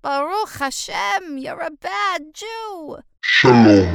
Baruch 0.00 0.50
Hashem, 0.50 1.38
you're 1.38 1.58
a 1.58 1.72
bad 1.72 2.32
Jew. 2.32 2.98
Shalom. 3.20 3.88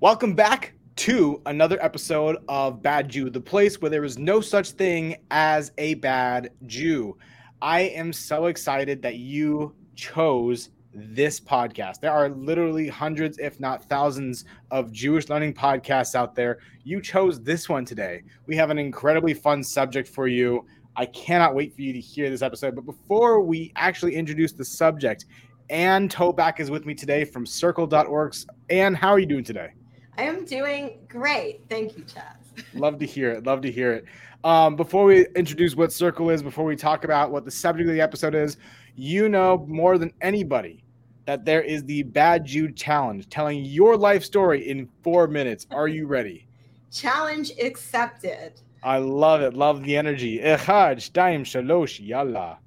Welcome 0.00 0.34
back 0.34 0.72
to 0.96 1.42
another 1.44 1.76
episode 1.82 2.38
of 2.48 2.80
Bad 2.80 3.10
Jew, 3.10 3.28
the 3.28 3.42
place 3.42 3.78
where 3.78 3.90
there 3.90 4.04
is 4.04 4.16
no 4.16 4.40
such 4.40 4.70
thing 4.70 5.16
as 5.30 5.70
a 5.76 5.94
bad 5.94 6.48
Jew. 6.64 7.18
I 7.60 7.80
am 7.80 8.10
so 8.10 8.46
excited 8.46 9.02
that 9.02 9.16
you 9.16 9.74
chose 9.96 10.70
this 10.94 11.38
podcast. 11.38 12.00
There 12.00 12.10
are 12.10 12.30
literally 12.30 12.88
hundreds, 12.88 13.36
if 13.38 13.60
not 13.60 13.84
thousands, 13.84 14.46
of 14.70 14.92
Jewish 14.92 15.28
learning 15.28 15.52
podcasts 15.52 16.14
out 16.14 16.34
there. 16.34 16.60
You 16.84 17.02
chose 17.02 17.42
this 17.42 17.68
one 17.68 17.84
today. 17.84 18.22
We 18.46 18.56
have 18.56 18.70
an 18.70 18.78
incredibly 18.78 19.34
fun 19.34 19.62
subject 19.62 20.08
for 20.08 20.26
you. 20.26 20.64
I 20.96 21.06
cannot 21.06 21.54
wait 21.54 21.74
for 21.74 21.82
you 21.82 21.92
to 21.92 22.00
hear 22.00 22.30
this 22.30 22.42
episode. 22.42 22.74
But 22.74 22.86
before 22.86 23.40
we 23.40 23.72
actually 23.76 24.14
introduce 24.14 24.52
the 24.52 24.64
subject, 24.64 25.26
Ann 25.68 26.08
Toback 26.08 26.58
is 26.58 26.70
with 26.70 26.86
me 26.86 26.94
today 26.94 27.24
from 27.24 27.44
circle.orgs. 27.44 28.46
Ann, 28.70 28.94
how 28.94 29.10
are 29.10 29.18
you 29.18 29.26
doing 29.26 29.44
today? 29.44 29.72
I 30.16 30.22
am 30.22 30.44
doing 30.44 31.00
great. 31.08 31.60
Thank 31.68 31.98
you, 31.98 32.04
Chaz. 32.04 32.64
Love 32.74 32.98
to 33.00 33.06
hear 33.06 33.32
it. 33.32 33.44
Love 33.44 33.60
to 33.62 33.70
hear 33.70 33.92
it. 33.92 34.04
Um, 34.44 34.76
before 34.76 35.04
we 35.04 35.26
introduce 35.34 35.76
what 35.76 35.92
Circle 35.92 36.30
is, 36.30 36.42
before 36.42 36.64
we 36.64 36.76
talk 36.76 37.04
about 37.04 37.30
what 37.30 37.44
the 37.44 37.50
subject 37.50 37.88
of 37.88 37.94
the 37.94 38.00
episode 38.00 38.34
is, 38.34 38.56
you 38.94 39.28
know 39.28 39.66
more 39.68 39.98
than 39.98 40.12
anybody 40.22 40.82
that 41.26 41.44
there 41.44 41.62
is 41.62 41.84
the 41.84 42.04
Bad 42.04 42.44
Jew 42.46 42.70
Challenge, 42.70 43.28
telling 43.28 43.64
your 43.64 43.96
life 43.96 44.24
story 44.24 44.68
in 44.68 44.88
four 45.02 45.26
minutes. 45.26 45.66
Are 45.70 45.88
you 45.88 46.06
ready? 46.06 46.46
Challenge 46.92 47.50
accepted. 47.60 48.60
I 48.86 48.98
love 48.98 49.40
it. 49.40 49.54
Love 49.54 49.82
the 49.82 49.96
energy. 49.96 50.38
Echad, 50.38 50.98
shtaim, 50.98 51.40
shalosh, 51.40 51.98
yalla. 52.00 52.60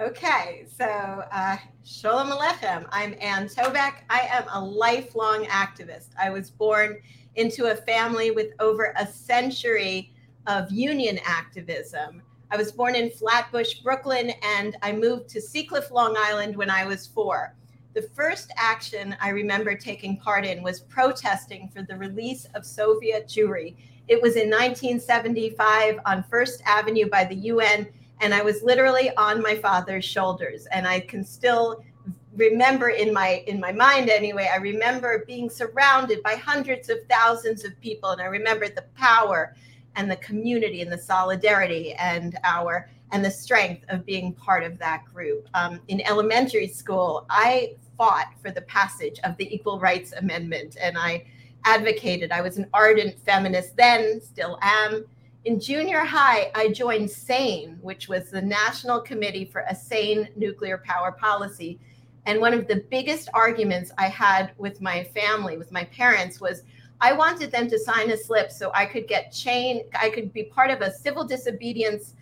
Okay, 0.00 0.64
so 0.78 0.86
uh, 0.86 1.58
Shalom 1.84 2.30
Aleichem. 2.30 2.86
I'm 2.90 3.14
Ann 3.20 3.48
Toback. 3.48 4.04
I 4.08 4.20
am 4.30 4.44
a 4.50 4.64
lifelong 4.64 5.44
activist. 5.44 6.08
I 6.18 6.30
was 6.30 6.50
born 6.50 6.96
into 7.34 7.70
a 7.70 7.76
family 7.76 8.30
with 8.30 8.52
over 8.60 8.94
a 8.98 9.06
century 9.06 10.14
of 10.46 10.72
union 10.72 11.20
activism. 11.22 12.22
I 12.50 12.56
was 12.56 12.72
born 12.72 12.94
in 12.94 13.10
Flatbush, 13.10 13.80
Brooklyn, 13.80 14.32
and 14.42 14.78
I 14.80 14.92
moved 14.92 15.28
to 15.28 15.40
Sea 15.42 15.64
Cliff, 15.64 15.90
Long 15.90 16.14
Island 16.16 16.56
when 16.56 16.70
I 16.70 16.86
was 16.86 17.06
four. 17.06 17.54
The 17.92 18.08
first 18.16 18.50
action 18.56 19.14
I 19.20 19.28
remember 19.28 19.74
taking 19.74 20.16
part 20.16 20.46
in 20.46 20.62
was 20.62 20.80
protesting 20.80 21.68
for 21.68 21.82
the 21.82 21.98
release 21.98 22.46
of 22.54 22.64
Soviet 22.64 23.28
Jewry. 23.28 23.74
It 24.08 24.20
was 24.20 24.36
in 24.36 24.50
1975 24.50 26.00
on 26.06 26.24
First 26.24 26.62
Avenue 26.66 27.08
by 27.08 27.24
the 27.24 27.36
UN, 27.36 27.86
and 28.20 28.34
I 28.34 28.42
was 28.42 28.62
literally 28.62 29.14
on 29.16 29.42
my 29.42 29.56
father's 29.56 30.04
shoulders. 30.04 30.66
And 30.72 30.86
I 30.86 31.00
can 31.00 31.24
still 31.24 31.84
remember 32.36 32.90
in 32.90 33.12
my 33.12 33.44
in 33.46 33.60
my 33.60 33.72
mind 33.72 34.08
anyway 34.08 34.48
i 34.52 34.56
remember 34.56 35.24
being 35.26 35.50
surrounded 35.50 36.22
by 36.22 36.34
hundreds 36.34 36.88
of 36.88 36.96
thousands 37.10 37.64
of 37.64 37.78
people 37.80 38.10
and 38.10 38.22
i 38.22 38.24
remember 38.24 38.68
the 38.68 38.84
power 38.96 39.54
and 39.96 40.10
the 40.10 40.16
community 40.16 40.80
and 40.80 40.90
the 40.90 40.96
solidarity 40.96 41.92
and 41.94 42.38
our 42.44 42.88
and 43.10 43.22
the 43.22 43.30
strength 43.30 43.84
of 43.90 44.06
being 44.06 44.32
part 44.32 44.64
of 44.64 44.78
that 44.78 45.04
group 45.04 45.46
um, 45.52 45.78
in 45.88 46.00
elementary 46.06 46.68
school 46.68 47.26
i 47.28 47.74
fought 47.98 48.32
for 48.40 48.50
the 48.50 48.62
passage 48.62 49.20
of 49.24 49.36
the 49.36 49.54
equal 49.54 49.78
rights 49.78 50.12
amendment 50.12 50.78
and 50.80 50.96
i 50.96 51.22
advocated. 51.64 52.32
I 52.32 52.40
was 52.40 52.58
an 52.58 52.66
ardent 52.72 53.18
feminist 53.24 53.76
then 53.76 54.20
still 54.20 54.58
am. 54.62 55.04
In 55.44 55.58
junior 55.58 56.00
high 56.00 56.52
i 56.54 56.68
joined 56.68 57.10
sane 57.10 57.76
which 57.80 58.08
was 58.08 58.30
the 58.30 58.40
national 58.40 59.00
committee 59.00 59.44
for 59.44 59.64
a 59.68 59.74
sane 59.74 60.28
nuclear 60.36 60.78
power 60.78 61.12
policy. 61.12 61.78
And 62.26 62.40
one 62.40 62.54
of 62.54 62.68
the 62.68 62.84
biggest 62.90 63.28
arguments 63.34 63.90
I 63.98 64.06
had 64.06 64.52
with 64.56 64.80
my 64.80 65.02
family, 65.02 65.58
with 65.58 65.72
my 65.72 65.84
parents, 65.86 66.40
was 66.40 66.62
I 67.00 67.12
wanted 67.12 67.50
them 67.50 67.68
to 67.68 67.78
sign 67.78 68.12
a 68.12 68.16
slip 68.16 68.52
so 68.52 68.70
I 68.74 68.86
could 68.86 69.08
get 69.08 69.32
chain, 69.32 69.82
I 70.00 70.08
could 70.10 70.32
be 70.32 70.44
part 70.44 70.70
of 70.70 70.82
a 70.82 70.92
civil 70.92 71.24
disobedience 71.24 72.14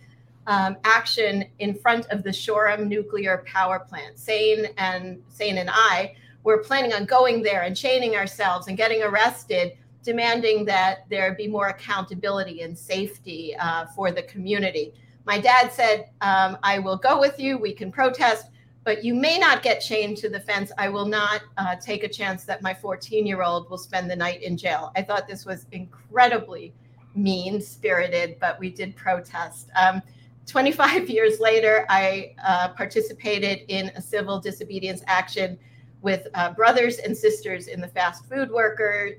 um, 0.46 0.78
action 0.84 1.44
in 1.58 1.74
front 1.74 2.06
of 2.06 2.22
the 2.22 2.32
Shoreham 2.32 2.88
nuclear 2.88 3.44
power 3.46 3.78
plant. 3.78 4.18
Sane 4.18 4.68
and 4.78 5.22
Sane 5.28 5.58
and 5.58 5.68
I 5.70 6.14
were 6.42 6.58
planning 6.58 6.92
on 6.92 7.04
going 7.04 7.42
there 7.42 7.62
and 7.62 7.76
chaining 7.76 8.16
ourselves 8.16 8.68
and 8.68 8.76
getting 8.76 9.02
arrested, 9.02 9.72
demanding 10.02 10.64
that 10.64 11.08
there 11.10 11.34
be 11.34 11.46
more 11.46 11.68
accountability 11.68 12.62
and 12.62 12.76
safety 12.76 13.54
uh, 13.56 13.86
for 13.86 14.10
the 14.10 14.22
community. 14.22 14.94
My 15.26 15.38
dad 15.38 15.72
said, 15.72 16.08
um, 16.22 16.56
I 16.62 16.78
will 16.78 16.96
go 16.96 17.20
with 17.20 17.38
you. 17.38 17.58
We 17.58 17.72
can 17.72 17.92
protest 17.92 18.46
but 18.84 19.04
you 19.04 19.14
may 19.14 19.38
not 19.38 19.62
get 19.62 19.80
chained 19.80 20.16
to 20.18 20.28
the 20.28 20.40
fence. 20.40 20.72
I 20.78 20.88
will 20.88 21.04
not 21.04 21.42
uh, 21.58 21.76
take 21.76 22.02
a 22.02 22.08
chance 22.08 22.44
that 22.44 22.62
my 22.62 22.72
14 22.72 23.26
year 23.26 23.42
old 23.42 23.68
will 23.68 23.78
spend 23.78 24.10
the 24.10 24.16
night 24.16 24.42
in 24.42 24.56
jail. 24.56 24.90
I 24.96 25.02
thought 25.02 25.28
this 25.28 25.44
was 25.44 25.66
incredibly 25.72 26.72
mean 27.14 27.60
spirited, 27.60 28.36
but 28.40 28.58
we 28.58 28.70
did 28.70 28.96
protest. 28.96 29.68
Um, 29.76 30.00
25 30.46 31.10
years 31.10 31.40
later, 31.40 31.84
I 31.88 32.34
uh, 32.44 32.68
participated 32.70 33.64
in 33.68 33.88
a 33.96 34.00
civil 34.00 34.40
disobedience 34.40 35.02
action 35.06 35.58
with 36.02 36.26
uh, 36.34 36.52
brothers 36.52 36.98
and 36.98 37.16
sisters 37.16 37.66
in 37.66 37.80
the 37.80 37.88
fast 37.88 38.26
food 38.28 38.50
worker 38.50 39.12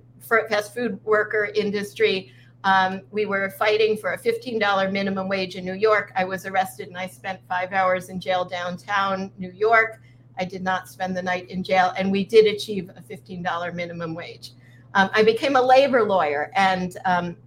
fast 0.49 0.73
food 0.73 1.03
worker 1.03 1.51
industry 1.55 2.31
um, 2.63 3.01
we 3.11 3.25
were 3.25 3.49
fighting 3.49 3.97
for 3.97 4.13
a 4.13 4.17
$15 4.17 4.91
minimum 4.91 5.27
wage 5.27 5.55
in 5.55 5.65
New 5.65 5.73
York. 5.73 6.11
I 6.15 6.25
was 6.25 6.45
arrested 6.45 6.89
and 6.89 6.97
I 6.97 7.07
spent 7.07 7.39
five 7.47 7.73
hours 7.73 8.09
in 8.09 8.19
jail 8.19 8.45
downtown 8.45 9.31
New 9.37 9.51
York. 9.51 10.01
I 10.37 10.45
did 10.45 10.63
not 10.63 10.87
spend 10.87 11.17
the 11.17 11.23
night 11.23 11.49
in 11.49 11.63
jail, 11.63 11.93
and 11.97 12.11
we 12.11 12.23
did 12.23 12.45
achieve 12.45 12.89
a 12.89 13.01
$15 13.01 13.73
minimum 13.73 14.13
wage. 14.13 14.51
Um, 14.93 15.09
I 15.13 15.23
became 15.23 15.55
a 15.55 15.61
labor 15.61 16.03
lawyer, 16.03 16.51
and 16.55 16.97
um, 17.05 17.37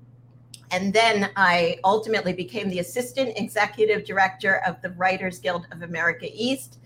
and 0.71 0.93
then 0.93 1.31
I 1.37 1.79
ultimately 1.85 2.33
became 2.33 2.69
the 2.69 2.81
assistant 2.81 3.37
executive 3.37 4.05
director 4.05 4.63
of 4.67 4.81
the 4.83 4.91
Writers 4.91 5.39
Guild 5.39 5.67
of 5.71 5.83
America 5.83 6.27
East. 6.33 6.79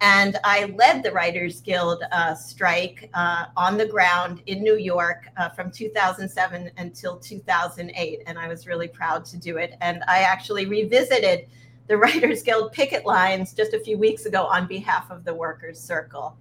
And 0.00 0.38
I 0.44 0.64
led 0.76 1.02
the 1.02 1.12
Writers 1.12 1.60
Guild 1.60 2.02
uh, 2.10 2.34
strike 2.34 3.10
uh, 3.12 3.46
on 3.56 3.76
the 3.76 3.84
ground 3.84 4.42
in 4.46 4.62
New 4.62 4.76
York 4.76 5.28
uh, 5.36 5.50
from 5.50 5.70
2007 5.70 6.70
until 6.78 7.18
2008. 7.18 8.22
And 8.26 8.38
I 8.38 8.48
was 8.48 8.66
really 8.66 8.88
proud 8.88 9.26
to 9.26 9.36
do 9.36 9.58
it. 9.58 9.76
And 9.82 10.02
I 10.08 10.20
actually 10.20 10.64
revisited 10.64 11.48
the 11.86 11.96
Writers 11.98 12.42
Guild 12.42 12.72
picket 12.72 13.04
lines 13.04 13.52
just 13.52 13.74
a 13.74 13.80
few 13.80 13.98
weeks 13.98 14.24
ago 14.24 14.46
on 14.46 14.66
behalf 14.66 15.10
of 15.10 15.24
the 15.24 15.34
Workers' 15.34 15.78
Circle. 15.78 16.34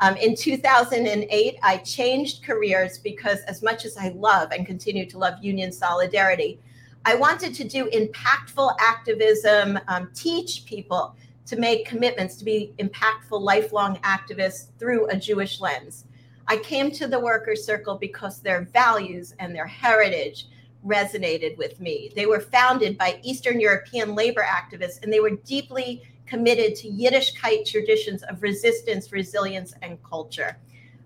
Um, 0.00 0.16
in 0.16 0.34
2008, 0.34 1.58
I 1.62 1.76
changed 1.78 2.42
careers 2.42 2.98
because, 2.98 3.40
as 3.42 3.62
much 3.62 3.84
as 3.84 3.96
I 3.96 4.08
love 4.08 4.50
and 4.50 4.66
continue 4.66 5.08
to 5.08 5.18
love 5.18 5.34
union 5.40 5.70
solidarity, 5.70 6.58
I 7.04 7.14
wanted 7.14 7.54
to 7.54 7.64
do 7.64 7.88
impactful 7.90 8.74
activism, 8.80 9.78
um, 9.86 10.10
teach 10.14 10.64
people 10.64 11.14
to 11.46 11.56
make 11.56 11.86
commitments 11.86 12.36
to 12.36 12.44
be 12.44 12.72
impactful, 12.78 13.40
lifelong 13.40 13.96
activists 13.98 14.68
through 14.78 15.08
a 15.08 15.16
Jewish 15.16 15.60
lens. 15.60 16.04
I 16.46 16.58
came 16.58 16.90
to 16.92 17.06
the 17.06 17.20
Workers' 17.20 17.64
Circle 17.64 17.96
because 17.96 18.40
their 18.40 18.62
values 18.62 19.34
and 19.38 19.54
their 19.54 19.66
heritage 19.66 20.46
resonated 20.84 21.56
with 21.56 21.80
me. 21.80 22.12
They 22.14 22.26
were 22.26 22.40
founded 22.40 22.98
by 22.98 23.18
Eastern 23.22 23.58
European 23.60 24.14
labor 24.14 24.44
activists, 24.44 25.02
and 25.02 25.12
they 25.12 25.20
were 25.20 25.36
deeply 25.44 26.02
committed 26.26 26.76
to 26.76 26.88
Yiddishkeit 26.88 27.66
traditions 27.66 28.22
of 28.24 28.42
resistance, 28.42 29.12
resilience, 29.12 29.74
and 29.82 30.02
culture. 30.02 30.58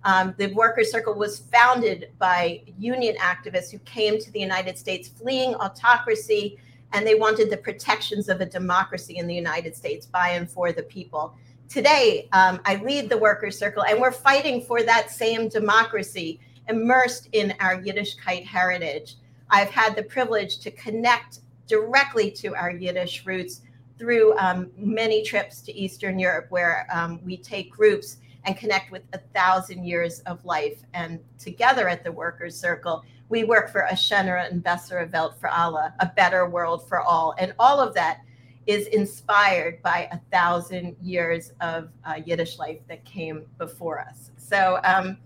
Um, 0.05 0.34
the 0.38 0.53
Workers' 0.55 0.91
Circle 0.91 1.15
was 1.15 1.41
founded 1.41 2.10
by 2.19 2.62
union 2.78 3.16
activists 3.16 3.70
who 3.70 3.78
came 3.81 4.19
to 4.20 4.31
the 4.31 4.41
United 4.41 4.78
States 4.78 5.09
fleeing 5.09 5.55
autocracy 5.56 6.59
and 6.93 7.06
they 7.06 7.15
wanted 7.15 7.50
the 7.50 7.56
protections 7.56 8.28
of 8.28 8.41
a 8.41 8.47
democracy 8.47 9.19
in 9.19 9.26
the 9.26 9.34
United 9.34 9.76
States 9.76 10.06
by 10.06 10.31
and 10.31 10.50
for 10.50 10.73
the 10.73 10.82
people. 10.85 11.35
Today, 11.69 12.29
um, 12.32 12.61
I 12.64 12.76
lead 12.76 13.11
the 13.11 13.19
Workers' 13.19 13.58
Circle, 13.58 13.85
and 13.85 14.00
we're 14.00 14.11
fighting 14.11 14.62
for 14.62 14.82
that 14.82 15.11
same 15.11 15.49
democracy 15.49 16.40
immersed 16.69 17.29
in 17.32 17.55
our 17.61 17.76
Yiddishkeit 17.76 18.44
heritage. 18.44 19.17
I've 19.50 19.70
had 19.70 19.94
the 19.94 20.02
privilege 20.02 20.58
to 20.61 20.70
connect 20.70 21.40
directly 21.67 22.31
to 22.32 22.55
our 22.55 22.70
Yiddish 22.70 23.26
roots 23.26 23.61
through 23.99 24.37
um, 24.38 24.70
many 24.79 25.23
trips 25.23 25.61
to 25.62 25.75
Eastern 25.75 26.19
Europe, 26.19 26.46
where 26.50 26.87
um, 26.93 27.20
we 27.25 27.37
take 27.37 27.70
groups 27.70 28.19
and 28.44 28.56
connect 28.56 28.91
with 28.91 29.02
a 29.12 29.19
thousand 29.34 29.84
years 29.84 30.20
of 30.20 30.43
life. 30.44 30.81
And 30.94 31.20
together 31.38 31.88
at 31.88 32.05
the 32.05 32.12
Workers' 32.12 32.58
Circle, 32.58 33.05
we 33.29 33.45
work 33.45 33.71
for 33.71 33.83
a 33.83 33.93
Shenera 33.93 34.51
and 34.51 34.63
Bessera 34.63 35.11
Welt 35.13 35.39
for 35.39 35.49
Allah, 35.49 35.95
a 36.01 36.07
better 36.07 36.49
world 36.49 36.89
for 36.89 37.01
all. 37.01 37.35
And 37.39 37.55
all 37.59 37.81
of 37.81 37.95
that 37.95 38.21
is 38.67 38.87
inspired 38.89 39.81
by 39.83 40.09
a 40.13 40.19
thousand 40.31 40.97
years 41.01 41.53
of 41.61 41.91
uh, 42.05 42.21
Yiddish 42.25 42.59
life 42.59 42.79
that 42.89 43.05
came 43.05 43.47
before 43.57 44.01
us. 44.01 44.31
So 44.37 44.81
um, 44.85 45.19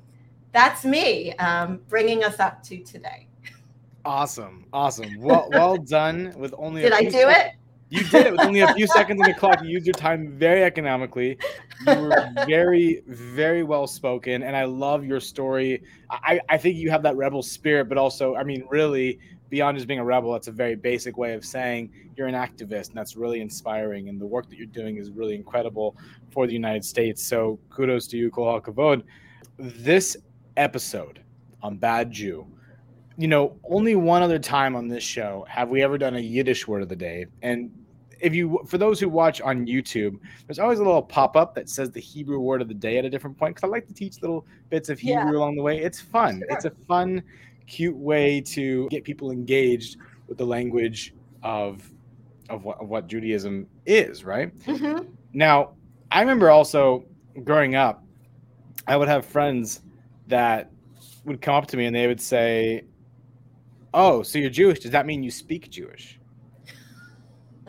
that's 0.53 0.85
me 0.85 1.33
um, 1.35 1.81
bringing 1.89 2.25
us 2.25 2.39
up 2.41 2.63
to 2.65 2.79
today. 2.79 3.29
Awesome, 4.05 4.67
awesome. 4.73 5.21
Well, 5.21 5.49
well 5.53 5.77
done. 5.77 6.33
With 6.37 6.55
only 6.59 6.83
did 6.83 6.93
I 6.93 7.05
do 7.05 7.29
it? 7.29 7.53
You 7.93 8.05
did 8.05 8.25
it 8.25 8.33
with 8.33 8.41
only 8.41 8.61
a 8.61 8.73
few 8.73 8.87
seconds 8.87 9.21
on 9.21 9.29
the 9.29 9.35
clock. 9.35 9.63
You 9.63 9.69
used 9.69 9.85
your 9.85 9.93
time 9.93 10.29
very 10.29 10.65
economically. 10.65 11.37
You 11.87 11.95
were 11.95 12.33
very, 12.47 13.03
very 13.07 13.65
well 13.65 13.87
spoken, 13.87 14.43
and 14.43 14.57
I 14.57 14.65
love 14.65 15.05
your 15.05 15.21
story. 15.21 15.83
I, 16.09 16.41
I 16.49 16.57
think 16.57 16.77
you 16.77 16.91
have 16.91 17.03
that 17.03 17.17
rebel 17.17 17.43
spirit, 17.43 17.91
but 17.91 17.99
also, 17.99 18.35
I 18.35 18.45
mean, 18.45 18.65
really, 18.71 19.19
beyond 19.51 19.77
just 19.77 19.87
being 19.87 20.01
a 20.01 20.05
rebel, 20.05 20.33
that's 20.33 20.49
a 20.49 20.53
very 20.53 20.75
basic 20.75 21.19
way 21.19 21.35
of 21.35 21.45
saying 21.45 21.91
you're 22.17 22.29
an 22.29 22.35
activist, 22.35 22.89
and 22.89 22.97
that's 22.97 23.15
really 23.15 23.43
inspiring. 23.43 24.09
And 24.09 24.19
the 24.19 24.27
work 24.27 24.49
that 24.49 24.57
you're 24.57 24.69
doing 24.69 24.97
is 24.97 25.11
really 25.11 25.35
incredible 25.35 25.95
for 26.31 26.47
the 26.47 26.55
United 26.55 26.87
States. 26.87 27.23
So 27.23 27.59
kudos 27.69 28.07
to 28.07 28.17
you, 28.17 28.31
Kol 28.31 28.59
Kavod. 28.59 29.03
This 29.59 30.17
episode 30.57 31.21
on 31.63 31.77
Bad 31.77 32.11
Jew 32.11 32.47
you 33.19 33.29
know, 33.29 33.59
only 33.69 33.95
one 33.95 34.23
other 34.23 34.39
time 34.39 34.75
on 34.75 34.89
this 34.89 35.05
show 35.05 35.45
have 35.47 35.69
we 35.69 35.83
ever 35.83 35.99
done 35.99 36.17
a 36.17 36.21
Yiddish 36.21 36.67
word 36.67 36.83
of 36.83 36.89
the 36.89 36.97
day. 36.97 37.27
And 37.43 37.71
if 38.23 38.35
you, 38.35 38.61
for 38.67 38.79
those 38.79 39.01
who 39.01 39.09
watch 39.09 39.41
on 39.41 39.67
YouTube, 39.67 40.19
there's 40.47 40.61
always 40.61 40.79
a 40.79 40.85
little 40.85 41.03
pop 41.03 41.37
up 41.37 41.55
that 41.57 41.69
says 41.69 41.91
the 41.91 42.01
Hebrew 42.01 42.39
word 42.39 42.63
of 42.63 42.69
the 42.69 42.75
day 42.75 42.97
at 42.99 43.05
a 43.05 43.11
different 43.11 43.37
point 43.37 43.57
because 43.57 43.69
I 43.69 43.71
like 43.71 43.87
to 43.89 43.95
teach 43.95 44.23
little 44.23 44.47
bits 44.71 44.89
of 44.89 45.01
Hebrew 45.01 45.33
yeah. 45.33 45.39
along 45.39 45.57
the 45.57 45.63
way. 45.63 45.81
It's 45.81 46.01
fun. 46.01 46.39
Sure. 46.39 46.47
It's 46.51 46.65
a 46.65 46.71
fun, 46.71 47.23
cute 47.67 47.97
way 47.97 48.41
to 48.41 48.89
get 48.89 49.03
people 49.03 49.33
engaged 49.33 49.97
with 50.29 50.39
the 50.39 50.47
language 50.47 51.15
of 51.43 51.91
of 52.49 52.65
what, 52.65 52.81
of 52.81 52.89
what 52.89 53.07
Judaism 53.07 53.67
is, 53.87 54.25
right? 54.25 54.57
Mm-hmm. 54.61 55.09
Now, 55.33 55.71
I 56.11 56.21
remember 56.21 56.51
also 56.51 57.05
growing 57.45 57.75
up, 57.77 58.05
I 58.87 58.97
would 58.97 59.09
have 59.09 59.25
friends 59.25 59.81
that 60.27 60.71
would 61.25 61.41
come 61.41 61.55
up 61.55 61.67
to 61.69 61.77
me 61.77 61.87
and 61.87 61.97
they 61.97 62.07
would 62.07 62.21
say, 62.21 62.85
oh, 63.95 64.23
so 64.23 64.39
you're 64.39 64.51
Jewish. 64.51 64.81
Does 64.81 64.91
that 64.91 65.07
mean 65.07 65.23
you 65.23 65.31
speak 65.31 65.71
Jewish? 65.71 66.19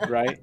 Right? 0.08 0.38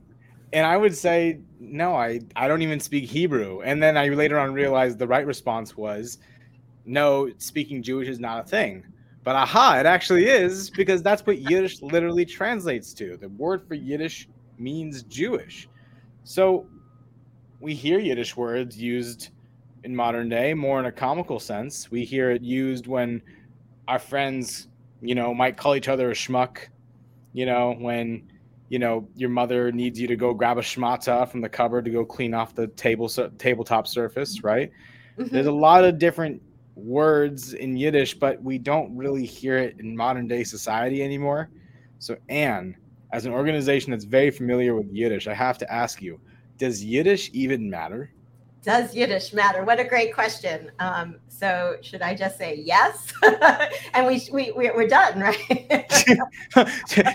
And 0.54 0.66
I 0.66 0.78
would 0.78 0.96
say, 0.96 1.40
no, 1.60 1.96
I, 1.96 2.22
I 2.36 2.48
don't 2.48 2.62
even 2.62 2.80
speak 2.80 3.10
Hebrew. 3.10 3.62
And 3.62 3.82
then 3.82 3.98
I 3.98 4.10
later 4.10 4.40
on 4.40 4.54
realized 4.54 5.00
the 5.00 5.08
right 5.08 5.26
response 5.26 5.78
was, 5.78 6.18
no, 6.86 7.30
speaking 7.38 7.82
Jewish 7.82 8.08
is 8.08 8.20
not 8.20 8.44
a 8.46 8.48
thing. 8.48 8.86
But 9.24 9.36
aha, 9.36 9.78
it 9.80 9.86
actually 9.86 10.26
is 10.26 10.70
because 10.70 11.04
that's 11.04 11.26
what 11.26 11.40
Yiddish 11.40 11.82
literally 11.82 12.26
translates 12.26 12.94
to. 12.96 13.18
The 13.18 13.30
word 13.30 13.66
for 13.68 13.76
Yiddish 13.76 14.28
means 14.58 15.04
Jewish. 15.04 15.70
So 16.24 16.66
we 17.60 17.76
hear 17.76 18.00
Yiddish 18.00 18.36
words 18.36 18.82
used 18.82 19.30
in 19.84 19.96
modern 19.96 20.28
day 20.28 20.54
more 20.54 20.80
in 20.80 20.86
a 20.86 20.92
comical 20.92 21.40
sense. 21.40 21.92
We 21.92 22.04
hear 22.04 22.32
it 22.32 22.42
used 22.42 22.88
when 22.88 23.22
our 23.88 24.00
friends 24.00 24.68
you 25.02 25.16
know, 25.16 25.34
might 25.34 25.58
call 25.58 25.76
each 25.76 25.88
other 25.88 26.12
a 26.12 26.14
schmuck, 26.14 26.68
you 27.34 27.46
know, 27.46 27.76
when, 27.80 28.31
you 28.72 28.80
know, 28.80 29.06
your 29.18 29.30
mother 29.30 29.70
needs 29.70 30.00
you 30.00 30.08
to 30.08 30.16
go 30.16 30.34
grab 30.34 30.58
a 30.58 30.62
schmata 30.62 31.28
from 31.30 31.42
the 31.42 31.50
cupboard 31.50 31.84
to 31.84 31.92
go 31.92 32.06
clean 32.06 32.34
off 32.34 32.56
the 32.56 32.68
table 32.68 33.10
tabletop 33.10 33.86
surface, 33.86 34.46
right? 34.46 34.72
Mm-hmm. 35.18 35.36
There's 35.36 35.48
a 35.48 35.52
lot 35.52 35.84
of 35.84 36.00
different 36.00 36.42
words 36.76 37.52
in 37.52 37.76
Yiddish, 37.76 38.14
but 38.14 38.42
we 38.42 38.58
don't 38.58 38.96
really 38.96 39.26
hear 39.26 39.58
it 39.58 39.76
in 39.82 39.94
modern 39.94 40.26
day 40.26 40.46
society 40.46 41.04
anymore. 41.04 41.50
So, 42.00 42.16
Ann, 42.30 42.78
as 43.12 43.26
an 43.26 43.34
organization 43.34 43.92
that's 43.92 44.06
very 44.06 44.32
familiar 44.32 44.74
with 44.74 44.90
Yiddish, 44.90 45.28
I 45.28 45.34
have 45.34 45.58
to 45.58 45.70
ask 45.70 46.02
you, 46.02 46.22
does 46.58 46.82
Yiddish 46.82 47.30
even 47.34 47.70
matter? 47.70 48.14
Does 48.64 48.96
Yiddish 48.96 49.34
matter? 49.34 49.64
What 49.64 49.80
a 49.80 49.84
great 49.84 50.14
question. 50.14 50.72
Um, 50.80 51.16
so 51.28 51.78
should 51.82 52.04
I 52.04 52.14
just 52.14 52.38
say 52.38 52.62
yes? 52.64 53.12
and 53.94 54.06
we, 54.06 54.22
we, 54.32 54.52
we're 54.52 54.88
done, 54.88 55.20
right? 55.20 55.90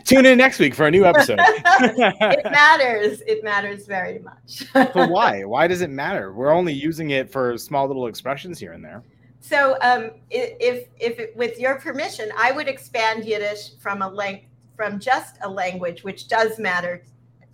Tune 0.05 0.27
in 0.27 0.39
next 0.39 0.59
week 0.59 0.75
for 0.75 0.87
a 0.87 0.91
new 0.91 1.05
episode. 1.05 1.39
it 1.41 2.45
matters. 2.51 3.23
It 3.27 3.45
matters 3.45 3.87
very 3.87 4.19
much. 4.19 4.65
but 4.73 5.09
why? 5.09 5.45
Why 5.45 5.69
does 5.69 5.83
it 5.83 5.91
matter? 5.91 6.33
We're 6.33 6.51
only 6.51 6.73
using 6.73 7.11
it 7.11 7.31
for 7.31 7.57
small 7.57 7.87
little 7.87 8.09
expressions 8.09 8.59
here 8.59 8.73
and 8.73 8.85
there. 8.85 9.05
So 9.41 9.79
um, 9.83 10.11
if, 10.31 10.57
if, 10.59 10.89
if 10.99 11.37
with 11.37 11.61
your 11.61 11.79
permission, 11.79 12.31
I 12.37 12.51
would 12.51 12.67
expand 12.67 13.25
Yiddish 13.25 13.77
from 13.79 14.03
a 14.03 14.09
length, 14.09 14.47
from 14.75 14.99
just 14.99 15.37
a 15.43 15.49
language, 15.49 16.03
which 16.03 16.27
does 16.27 16.59
matter 16.59 17.05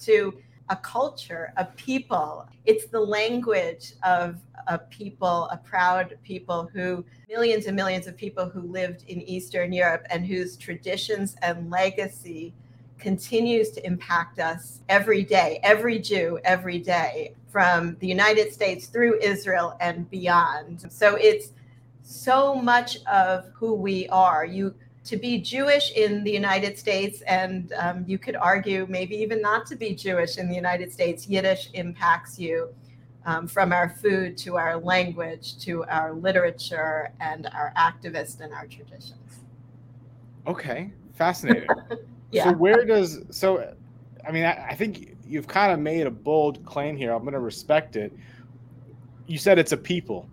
to 0.00 0.32
a 0.72 0.76
culture, 0.76 1.52
a 1.58 1.66
people. 1.66 2.48
It's 2.64 2.86
the 2.86 2.98
language 2.98 3.92
of 4.02 4.38
a 4.68 4.78
people, 4.78 5.48
a 5.50 5.58
proud 5.58 6.16
people 6.24 6.70
who 6.72 7.04
millions 7.28 7.66
and 7.66 7.76
millions 7.76 8.06
of 8.06 8.16
people 8.16 8.48
who 8.48 8.62
lived 8.62 9.04
in 9.06 9.20
Eastern 9.20 9.70
Europe 9.70 10.06
and 10.08 10.24
whose 10.24 10.56
traditions 10.56 11.36
and 11.42 11.68
legacy 11.68 12.54
continues 12.98 13.70
to 13.72 13.84
impact 13.84 14.38
us 14.38 14.80
every 14.88 15.22
day, 15.22 15.60
every 15.62 15.98
Jew, 15.98 16.38
every 16.44 16.78
day, 16.78 17.34
from 17.50 17.96
the 18.00 18.06
United 18.06 18.50
States 18.50 18.86
through 18.86 19.20
Israel 19.20 19.76
and 19.80 20.08
beyond. 20.08 20.86
So 20.90 21.16
it's 21.16 21.52
so 22.02 22.54
much 22.54 23.04
of 23.04 23.50
who 23.54 23.74
we 23.74 24.08
are. 24.08 24.46
You 24.46 24.74
to 25.04 25.16
be 25.16 25.40
Jewish 25.40 25.90
in 25.92 26.22
the 26.22 26.30
United 26.30 26.78
States, 26.78 27.22
and 27.22 27.72
um, 27.78 28.04
you 28.06 28.18
could 28.18 28.36
argue 28.36 28.86
maybe 28.88 29.16
even 29.16 29.42
not 29.42 29.66
to 29.66 29.76
be 29.76 29.94
Jewish 29.94 30.38
in 30.38 30.48
the 30.48 30.54
United 30.54 30.92
States, 30.92 31.26
Yiddish 31.26 31.70
impacts 31.74 32.38
you 32.38 32.68
um, 33.26 33.46
from 33.46 33.72
our 33.72 33.88
food 33.88 34.36
to 34.38 34.56
our 34.56 34.78
language 34.78 35.58
to 35.58 35.84
our 35.84 36.12
literature 36.12 37.12
and 37.20 37.46
our 37.46 37.72
activists 37.76 38.40
and 38.40 38.52
our 38.52 38.66
traditions. 38.66 39.40
Okay, 40.46 40.92
fascinating. 41.14 41.68
yeah. 42.30 42.44
So 42.44 42.52
where 42.52 42.84
does 42.84 43.20
so? 43.30 43.74
I 44.26 44.32
mean, 44.32 44.44
I, 44.44 44.68
I 44.70 44.74
think 44.74 45.16
you've 45.26 45.48
kind 45.48 45.72
of 45.72 45.80
made 45.80 46.06
a 46.06 46.10
bold 46.10 46.64
claim 46.64 46.96
here. 46.96 47.12
I'm 47.12 47.22
going 47.22 47.32
to 47.32 47.40
respect 47.40 47.96
it. 47.96 48.12
You 49.26 49.38
said 49.38 49.58
it's 49.58 49.72
a 49.72 49.76
people. 49.76 50.28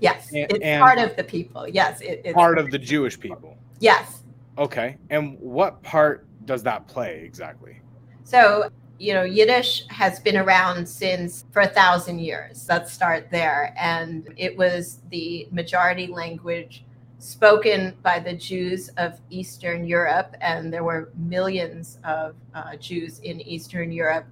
Yes, 0.00 0.28
and, 0.32 0.50
it's 0.50 0.60
and 0.62 0.82
part 0.82 0.98
of 0.98 1.16
the 1.16 1.24
people. 1.24 1.68
Yes, 1.68 2.00
it, 2.00 2.22
it's 2.24 2.34
part 2.34 2.58
of 2.58 2.70
the 2.70 2.78
Jewish 2.78 3.18
people. 3.18 3.56
Yes. 3.82 4.22
Okay. 4.58 4.96
And 5.10 5.36
what 5.40 5.82
part 5.82 6.24
does 6.44 6.62
that 6.62 6.86
play 6.86 7.22
exactly? 7.24 7.80
So, 8.22 8.70
you 9.00 9.12
know, 9.12 9.24
Yiddish 9.24 9.88
has 9.88 10.20
been 10.20 10.36
around 10.36 10.86
since 10.88 11.44
for 11.50 11.62
a 11.62 11.66
thousand 11.66 12.20
years. 12.20 12.64
Let's 12.68 12.92
start 12.92 13.28
there. 13.32 13.74
And 13.76 14.32
it 14.36 14.56
was 14.56 15.00
the 15.10 15.48
majority 15.50 16.06
language 16.06 16.84
spoken 17.18 17.96
by 18.04 18.20
the 18.20 18.34
Jews 18.34 18.88
of 18.98 19.20
Eastern 19.30 19.84
Europe. 19.84 20.36
And 20.40 20.72
there 20.72 20.84
were 20.84 21.10
millions 21.16 21.98
of 22.04 22.36
uh, 22.54 22.76
Jews 22.76 23.18
in 23.18 23.40
Eastern 23.40 23.90
Europe 23.90 24.26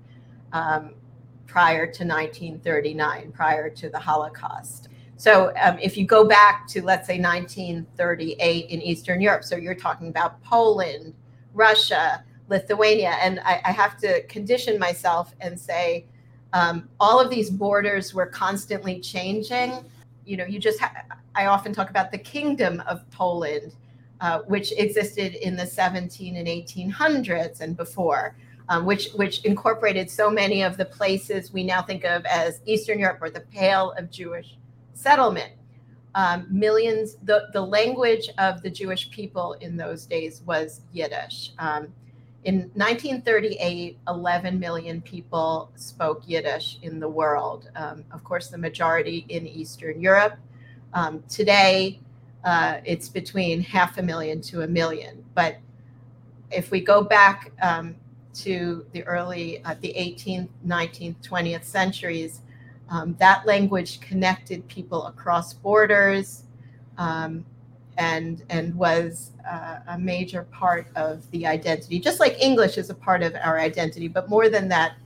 um, 0.52 0.94
prior 1.48 1.86
to 1.86 2.04
1939, 2.04 3.32
prior 3.32 3.68
to 3.68 3.88
the 3.88 3.98
Holocaust. 3.98 4.89
So 5.20 5.52
um, 5.60 5.78
if 5.78 5.98
you 5.98 6.06
go 6.06 6.24
back 6.24 6.66
to, 6.68 6.82
let's 6.82 7.06
say, 7.06 7.20
1938 7.20 8.70
in 8.70 8.80
Eastern 8.80 9.20
Europe, 9.20 9.44
so 9.44 9.54
you're 9.54 9.74
talking 9.74 10.08
about 10.08 10.42
Poland, 10.42 11.12
Russia, 11.52 12.24
Lithuania, 12.48 13.10
and 13.20 13.38
I, 13.40 13.60
I 13.66 13.72
have 13.72 13.98
to 13.98 14.22
condition 14.28 14.78
myself 14.78 15.34
and 15.42 15.60
say 15.60 16.06
um, 16.54 16.88
all 16.98 17.20
of 17.20 17.28
these 17.28 17.50
borders 17.50 18.14
were 18.14 18.24
constantly 18.24 18.98
changing. 18.98 19.84
You 20.24 20.38
know, 20.38 20.46
you 20.46 20.58
just, 20.58 20.80
ha- 20.80 21.04
I 21.34 21.46
often 21.46 21.74
talk 21.74 21.90
about 21.90 22.10
the 22.10 22.18
kingdom 22.18 22.82
of 22.88 23.02
Poland, 23.10 23.74
uh, 24.22 24.38
which 24.46 24.72
existed 24.78 25.34
in 25.46 25.54
the 25.54 25.66
17 25.66 26.36
and 26.36 26.48
1800s 26.48 27.60
and 27.60 27.76
before. 27.76 28.36
Um, 28.70 28.86
which 28.86 29.10
which 29.16 29.44
incorporated 29.44 30.08
so 30.08 30.30
many 30.30 30.62
of 30.62 30.76
the 30.76 30.84
places 30.84 31.52
we 31.52 31.64
now 31.64 31.82
think 31.82 32.04
of 32.04 32.24
as 32.24 32.60
Eastern 32.66 33.00
Europe 33.00 33.18
or 33.20 33.28
the 33.28 33.40
Pale 33.40 33.94
of 33.98 34.12
Jewish 34.12 34.59
settlement. 35.00 35.52
Um, 36.14 36.46
millions, 36.50 37.16
the, 37.22 37.48
the 37.52 37.60
language 37.60 38.28
of 38.38 38.62
the 38.62 38.70
Jewish 38.70 39.10
people 39.10 39.52
in 39.54 39.76
those 39.76 40.06
days 40.06 40.42
was 40.44 40.82
Yiddish. 40.92 41.52
Um, 41.58 41.92
in 42.44 42.70
1938, 42.74 43.98
11 44.08 44.58
million 44.58 45.00
people 45.02 45.70
spoke 45.76 46.22
Yiddish 46.26 46.78
in 46.82 46.98
the 46.98 47.08
world. 47.08 47.70
Um, 47.76 48.04
of 48.12 48.24
course, 48.24 48.48
the 48.48 48.58
majority 48.58 49.26
in 49.28 49.46
Eastern 49.46 50.00
Europe. 50.00 50.36
Um, 50.94 51.22
today, 51.28 52.00
uh, 52.44 52.78
it's 52.84 53.08
between 53.08 53.60
half 53.60 53.98
a 53.98 54.02
million 54.02 54.40
to 54.42 54.62
a 54.62 54.66
million. 54.66 55.22
But 55.34 55.58
if 56.50 56.70
we 56.70 56.80
go 56.80 57.02
back 57.02 57.52
um, 57.62 57.94
to 58.34 58.84
the 58.92 59.04
early, 59.04 59.62
uh, 59.64 59.74
the 59.80 59.94
18th, 59.96 60.48
19th, 60.66 61.16
20th 61.22 61.64
centuries, 61.64 62.40
um, 62.90 63.14
that 63.18 63.46
language 63.46 64.00
connected 64.00 64.66
people 64.68 65.06
across 65.06 65.54
borders 65.54 66.44
um, 66.98 67.44
and, 67.98 68.42
and 68.50 68.74
was 68.74 69.32
uh, 69.48 69.78
a 69.88 69.98
major 69.98 70.42
part 70.50 70.86
of 70.96 71.30
the 71.30 71.46
identity, 71.46 72.00
just 72.00 72.20
like 72.20 72.40
English 72.40 72.78
is 72.78 72.90
a 72.90 72.94
part 72.94 73.22
of 73.22 73.34
our 73.36 73.58
identity. 73.58 74.08
But 74.08 74.28
more 74.28 74.48
than 74.48 74.68
that, 74.68 74.96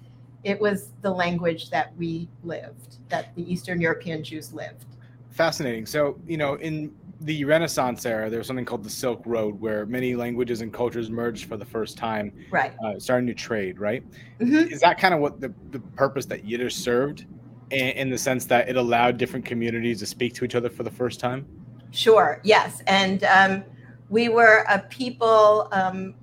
it 0.44 0.60
was 0.60 0.90
the 1.02 1.10
language 1.10 1.70
that 1.70 1.96
we 1.96 2.28
lived, 2.42 2.96
that 3.08 3.34
the 3.34 3.50
Eastern 3.50 3.80
European 3.80 4.22
Jews 4.22 4.52
lived. 4.52 4.84
Fascinating. 5.30 5.86
So, 5.86 6.18
you 6.26 6.36
know, 6.36 6.54
in 6.54 6.94
the 7.20 7.44
Renaissance 7.44 8.04
era, 8.06 8.28
there 8.30 8.38
was 8.38 8.46
something 8.46 8.64
called 8.64 8.84
the 8.84 8.90
Silk 8.90 9.22
Road, 9.24 9.58
where 9.60 9.86
many 9.86 10.14
languages 10.14 10.60
and 10.60 10.72
cultures 10.72 11.10
merged 11.10 11.46
for 11.46 11.56
the 11.56 11.64
first 11.64 11.96
time, 11.96 12.32
Right. 12.50 12.72
uh, 12.84 12.98
starting 12.98 13.26
to 13.26 13.34
trade. 13.34 13.78
Right? 13.80 14.04
Mhm. 14.40 14.70
Is 14.70 14.80
that 14.80 14.98
kind 14.98 15.14
of 15.14 15.20
what 15.20 15.40
the, 15.40 15.52
the 15.70 15.80
purpose 15.96 16.26
that 16.26 16.44
Yiddish 16.44 16.76
served, 16.76 17.26
in, 17.70 18.10
the 18.10 18.18
sense 18.18 18.44
that 18.46 18.68
it 18.68 18.76
allowed 18.76 19.16
different 19.18 19.44
communities 19.44 19.98
to 20.00 20.06
speak 20.06 20.34
to 20.34 20.44
each 20.44 20.54
other 20.54 20.70
for 20.70 20.82
the 20.82 20.90
first 20.90 21.20
time? 21.20 21.46
Sure, 21.90 22.40
yes. 22.44 22.82
And 22.86 23.24
um, 23.24 23.64
we 24.08 24.28
were 24.28 24.64
a 24.68 24.80
people 24.80 25.68
um, 25.72 26.14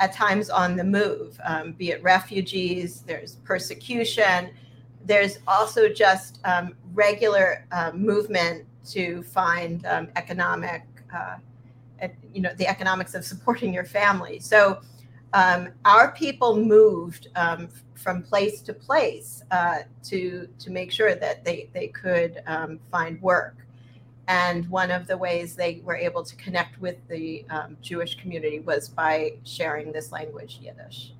at 0.00 0.12
times 0.12 0.50
on 0.50 0.76
the 0.76 0.84
move, 0.84 1.40
um, 1.44 1.72
be 1.72 1.90
it 1.90 2.02
refugees, 2.02 3.02
there's 3.02 3.36
persecution, 3.36 4.50
there's 5.04 5.38
also 5.46 5.88
just 5.88 6.40
um, 6.44 6.74
regular 6.92 7.66
uh, 7.72 7.90
movement 7.94 8.66
to 8.86 9.22
find 9.22 9.84
um, 9.86 10.08
economic, 10.16 10.82
uh, 11.14 11.36
you 12.32 12.40
know, 12.40 12.52
the 12.56 12.66
economics 12.66 13.14
of 13.14 13.24
supporting 13.24 13.72
your 13.72 13.84
family. 13.84 14.38
So 14.38 14.80
um, 15.32 15.68
our 15.84 16.12
people 16.12 16.56
moved 16.56 17.28
um, 17.36 17.68
from 17.94 18.22
place 18.22 18.60
to 18.62 18.72
place 18.72 19.42
uh, 19.50 19.78
to 20.04 20.48
to 20.58 20.70
make 20.70 20.90
sure 20.90 21.14
that 21.14 21.44
they 21.44 21.68
they 21.72 21.88
could 21.88 22.42
um, 22.46 22.78
find 22.90 23.20
work. 23.20 23.56
And 24.28 24.68
one 24.68 24.90
of 24.90 25.06
the 25.06 25.16
ways 25.16 25.56
they 25.56 25.80
were 25.84 25.96
able 25.96 26.22
to 26.22 26.36
connect 26.36 26.78
with 26.80 26.96
the 27.08 27.46
um, 27.48 27.78
Jewish 27.80 28.16
community 28.16 28.60
was 28.60 28.88
by 28.88 29.32
sharing 29.44 29.90
this 29.90 30.12
language, 30.12 30.58
Yiddish. 30.60 31.12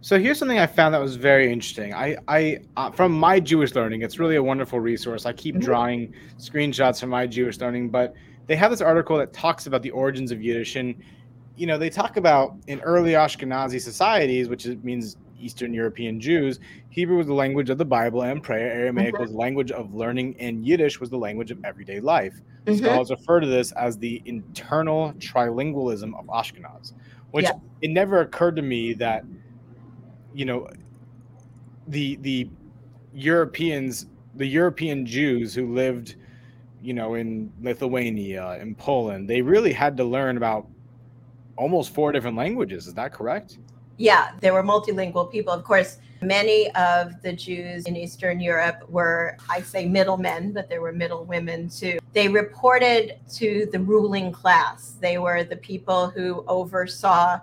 So 0.00 0.18
here's 0.18 0.38
something 0.38 0.58
I 0.58 0.66
found 0.66 0.92
that 0.94 1.00
was 1.00 1.14
very 1.14 1.52
interesting. 1.52 1.94
I, 1.94 2.16
I, 2.26 2.60
uh, 2.76 2.90
from 2.90 3.12
my 3.12 3.38
Jewish 3.38 3.74
learning, 3.74 4.02
it's 4.02 4.18
really 4.18 4.36
a 4.36 4.42
wonderful 4.42 4.80
resource. 4.80 5.26
I 5.26 5.32
keep 5.32 5.54
Mhm. 5.56 5.60
drawing 5.60 6.14
screenshots 6.38 6.98
from 6.98 7.10
my 7.10 7.26
Jewish 7.26 7.60
learning, 7.60 7.90
but 7.90 8.14
they 8.48 8.56
have 8.56 8.70
this 8.72 8.80
article 8.80 9.16
that 9.18 9.32
talks 9.32 9.66
about 9.66 9.82
the 9.82 9.90
origins 9.90 10.32
of 10.32 10.42
Yiddish, 10.42 10.74
and 10.76 10.94
you 11.56 11.66
know 11.66 11.78
they 11.78 11.90
talk 11.90 12.16
about 12.16 12.54
in 12.66 12.80
early 12.80 13.12
Ashkenazi 13.12 13.80
societies, 13.80 14.48
which 14.48 14.66
is, 14.66 14.76
means 14.82 15.16
Eastern 15.38 15.74
European 15.74 16.18
Jews, 16.20 16.60
Hebrew 16.90 17.18
was 17.18 17.26
the 17.26 17.34
language 17.34 17.68
of 17.70 17.78
the 17.78 17.84
Bible 17.84 18.22
and 18.22 18.42
prayer. 18.42 18.72
Aramaic 18.72 19.14
Mhm. 19.14 19.20
was 19.20 19.30
the 19.30 19.36
language 19.36 19.70
of 19.70 19.94
learning, 19.94 20.36
and 20.38 20.66
Yiddish 20.66 20.98
was 20.98 21.10
the 21.10 21.18
language 21.18 21.50
of 21.50 21.62
everyday 21.64 22.00
life. 22.00 22.40
Mhm. 22.66 22.78
Scholars 22.78 23.10
refer 23.10 23.40
to 23.40 23.46
this 23.46 23.72
as 23.72 23.98
the 23.98 24.22
internal 24.24 25.12
trilingualism 25.18 26.18
of 26.18 26.26
Ashkenaz, 26.26 26.92
which 27.32 27.44
Yeah. 27.44 27.52
it 27.82 27.90
never 27.90 28.20
occurred 28.20 28.56
to 28.56 28.62
me 28.62 28.94
that, 28.94 29.24
you 30.34 30.44
know, 30.46 30.68
the 31.88 32.16
the 32.22 32.48
Europeans, 33.14 34.06
the 34.34 34.46
European 34.46 35.06
Jews 35.06 35.54
who 35.54 35.72
lived, 35.72 36.16
you 36.82 36.92
know, 36.94 37.14
in 37.14 37.50
Lithuania, 37.62 38.58
in 38.60 38.74
Poland, 38.74 39.28
they 39.28 39.40
really 39.42 39.72
had 39.72 39.96
to 39.98 40.04
learn 40.04 40.36
about 40.36 40.66
almost 41.56 41.94
four 41.94 42.12
different 42.12 42.36
languages. 42.36 42.86
Is 42.86 42.94
that 42.94 43.12
correct? 43.12 43.58
Yeah, 43.98 44.32
they 44.40 44.50
were 44.50 44.62
multilingual 44.62 45.30
people. 45.30 45.52
Of 45.52 45.64
course, 45.64 45.98
many 46.20 46.70
of 46.72 47.20
the 47.22 47.32
Jews 47.32 47.86
in 47.86 47.96
Eastern 47.96 48.40
Europe 48.40 48.84
were, 48.88 49.36
I 49.48 49.62
say 49.62 49.86
middlemen, 49.86 50.52
but 50.52 50.68
there 50.68 50.82
were 50.82 50.92
middle 50.92 51.24
women 51.24 51.68
too. 51.68 51.98
They 52.12 52.28
reported 52.28 53.18
to 53.34 53.68
the 53.72 53.80
ruling 53.80 54.32
class. 54.32 54.96
They 55.00 55.18
were 55.18 55.44
the 55.44 55.56
people 55.56 56.08
who 56.10 56.44
oversaw 56.46 57.40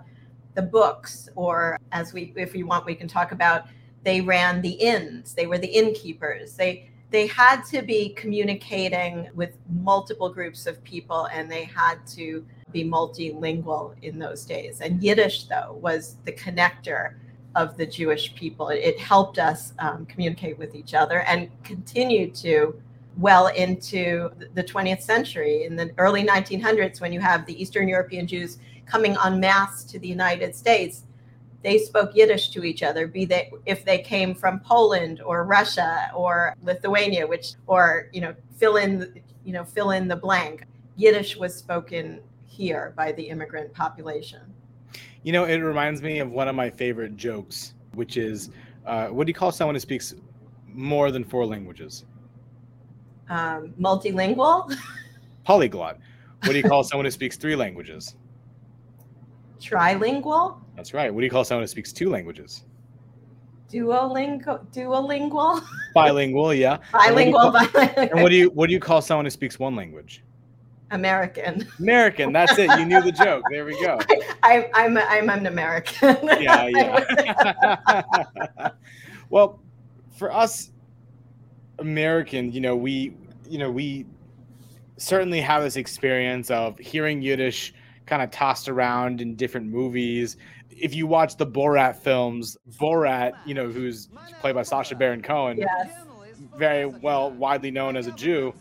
the 0.54 0.62
books, 0.62 1.28
or 1.34 1.76
as 1.90 2.12
we, 2.12 2.32
if 2.36 2.52
we 2.52 2.62
want, 2.62 2.86
we 2.86 2.94
can 2.94 3.08
talk 3.08 3.32
about, 3.32 3.66
they 4.04 4.20
ran 4.20 4.60
the 4.60 4.70
inns. 4.70 5.34
They 5.34 5.46
were 5.46 5.58
the 5.58 5.66
innkeepers. 5.66 6.54
They 6.54 6.90
they 7.10 7.28
had 7.28 7.62
to 7.62 7.80
be 7.80 8.08
communicating 8.14 9.28
with 9.36 9.56
multiple 9.68 10.28
groups 10.28 10.66
of 10.66 10.82
people 10.82 11.26
and 11.26 11.48
they 11.48 11.62
had 11.62 12.04
to 12.08 12.44
be 12.74 12.84
multilingual 12.84 13.94
in 14.02 14.18
those 14.18 14.44
days. 14.44 14.82
And 14.82 15.02
Yiddish, 15.02 15.44
though, 15.44 15.78
was 15.80 16.16
the 16.26 16.32
connector 16.32 17.14
of 17.54 17.76
the 17.78 17.86
Jewish 17.86 18.34
people. 18.34 18.68
It, 18.68 18.80
it 18.80 18.98
helped 18.98 19.38
us 19.38 19.72
um, 19.78 20.04
communicate 20.06 20.58
with 20.58 20.74
each 20.74 20.92
other 20.92 21.20
and 21.20 21.48
continued 21.62 22.34
to 22.36 22.78
well 23.16 23.46
into 23.46 24.30
the 24.54 24.62
20th 24.62 25.00
century. 25.00 25.64
In 25.64 25.76
the 25.76 25.92
early 25.98 26.24
1900s, 26.24 27.00
when 27.00 27.12
you 27.12 27.20
have 27.20 27.46
the 27.46 27.60
Eastern 27.62 27.88
European 27.88 28.26
Jews 28.26 28.58
coming 28.86 29.16
en 29.24 29.38
masse 29.38 29.84
to 29.84 30.00
the 30.00 30.08
United 30.08 30.54
States, 30.54 31.04
they 31.62 31.78
spoke 31.78 32.10
Yiddish 32.14 32.50
to 32.50 32.64
each 32.64 32.82
other, 32.82 33.06
be 33.06 33.24
they 33.24 33.50
if 33.64 33.86
they 33.86 33.98
came 33.98 34.34
from 34.34 34.60
Poland 34.60 35.22
or 35.22 35.44
Russia 35.44 36.10
or 36.14 36.54
Lithuania, 36.62 37.26
which 37.26 37.54
or 37.66 38.10
you 38.12 38.20
know 38.20 38.34
fill 38.58 38.76
in 38.76 39.22
you 39.44 39.54
know 39.54 39.64
fill 39.64 39.92
in 39.92 40.06
the 40.06 40.16
blank. 40.16 40.66
Yiddish 40.96 41.36
was 41.36 41.54
spoken 41.54 42.20
here 42.54 42.92
by 42.96 43.10
the 43.12 43.22
immigrant 43.28 43.72
population. 43.72 44.40
You 45.24 45.32
know, 45.32 45.44
it 45.44 45.56
reminds 45.56 46.02
me 46.02 46.20
of 46.20 46.30
one 46.30 46.48
of 46.48 46.54
my 46.54 46.70
favorite 46.70 47.16
jokes, 47.16 47.74
which 47.94 48.16
is, 48.16 48.50
uh, 48.86 49.08
what 49.08 49.26
do 49.26 49.30
you 49.30 49.34
call 49.34 49.50
someone 49.50 49.74
who 49.74 49.80
speaks 49.80 50.14
more 50.72 51.10
than 51.10 51.24
four 51.24 51.46
languages? 51.46 52.04
Um, 53.28 53.72
multilingual, 53.80 54.72
Polyglot. 55.44 55.98
What 56.44 56.52
do 56.52 56.58
you 56.58 56.62
call 56.62 56.84
someone 56.84 57.06
who 57.06 57.10
speaks 57.10 57.36
three 57.36 57.56
languages? 57.56 58.14
trilingual, 59.60 60.58
That's 60.76 60.92
right. 60.92 61.12
What 61.12 61.20
do 61.20 61.24
you 61.24 61.30
call 61.30 61.44
someone 61.44 61.62
who 61.62 61.68
speaks 61.68 61.92
two 61.92 62.10
languages? 62.10 62.64
duolingual, 63.72 64.64
duolingual, 64.72 65.60
Bilingual, 65.94 66.52
yeah. 66.54 66.78
bilingual, 66.92 67.56
And 67.56 67.72
bilingual. 67.72 68.22
what 68.22 68.28
do 68.28 68.36
you 68.36 68.50
what 68.50 68.66
do 68.68 68.72
you 68.74 68.80
call 68.80 69.00
someone 69.00 69.24
who 69.24 69.30
speaks 69.30 69.58
one 69.58 69.74
language? 69.74 70.22
American. 70.90 71.66
American. 71.78 72.32
That's 72.32 72.58
it. 72.58 72.70
You 72.78 72.84
knew 72.84 73.02
the 73.02 73.12
joke. 73.12 73.44
There 73.50 73.64
we 73.64 73.80
go. 73.82 73.98
I, 74.42 74.70
I'm 74.74 74.96
I'm 74.96 75.30
an 75.30 75.46
American. 75.46 76.16
Yeah, 76.22 76.66
yeah. 76.66 77.90
well, 79.30 79.60
for 80.16 80.32
us 80.32 80.70
Americans, 81.78 82.54
you 82.54 82.60
know, 82.60 82.76
we 82.76 83.16
you 83.48 83.58
know, 83.58 83.70
we 83.70 84.06
certainly 84.96 85.40
have 85.40 85.62
this 85.62 85.76
experience 85.76 86.50
of 86.50 86.78
hearing 86.78 87.20
Yiddish 87.20 87.74
kind 88.06 88.22
of 88.22 88.30
tossed 88.30 88.68
around 88.68 89.20
in 89.20 89.34
different 89.34 89.66
movies. 89.66 90.36
If 90.70 90.94
you 90.94 91.06
watch 91.06 91.36
the 91.36 91.46
Borat 91.46 91.96
films, 91.96 92.56
Borat, 92.80 93.32
you 93.46 93.54
know, 93.54 93.68
who's 93.68 94.08
played 94.40 94.54
by 94.54 94.62
Sacha 94.62 94.94
Baron 94.94 95.22
Cohen, 95.22 95.58
yes. 95.58 95.90
very 96.56 96.86
well 96.86 97.30
widely 97.30 97.70
known 97.70 97.96
as 97.96 98.06
a 98.06 98.12
Jew, 98.12 98.54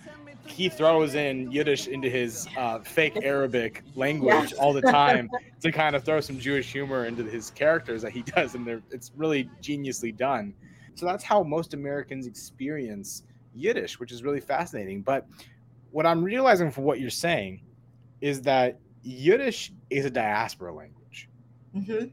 he 0.46 0.70
throws 0.70 1.16
in 1.16 1.52
Yiddish 1.52 1.88
into 1.88 2.10
his 2.10 2.48
uh, 2.58 2.80
fake 2.80 3.18
Arabic 3.24 3.84
language 3.96 4.52
Yes. 4.52 4.54
all 4.54 4.74
the 4.74 4.82
time 4.92 5.30
to 5.62 5.72
kind 5.72 5.96
of 5.96 6.04
throw 6.04 6.20
some 6.20 6.40
Jewish 6.40 6.72
humor 6.72 7.06
into 7.06 7.24
his 7.24 7.50
characters 7.52 8.02
that 8.02 8.12
he 8.12 8.22
does, 8.36 8.56
and 8.56 8.66
they're, 8.68 8.82
it's 8.92 9.12
really 9.16 9.50
geniusly 9.62 10.16
done. 10.16 10.54
So 10.96 11.06
that's 11.06 11.24
how 11.24 11.44
most 11.44 11.74
Americans 11.74 12.28
experience 12.28 13.24
Yiddish, 13.54 14.00
which 14.00 14.12
is 14.12 14.24
really 14.24 14.42
fascinating. 14.42 15.02
But 15.02 15.28
what 15.92 16.06
I'm 16.06 16.24
realizing 16.24 16.72
from 16.72 16.84
what 16.84 17.00
you're 17.00 17.10
saying 17.10 17.62
is 18.22 18.42
that 18.44 18.80
Yiddish 19.02 19.72
is 19.90 20.06
a 20.06 20.10
diaspora 20.10 20.74
language. 20.74 21.30
hmm 21.74 22.06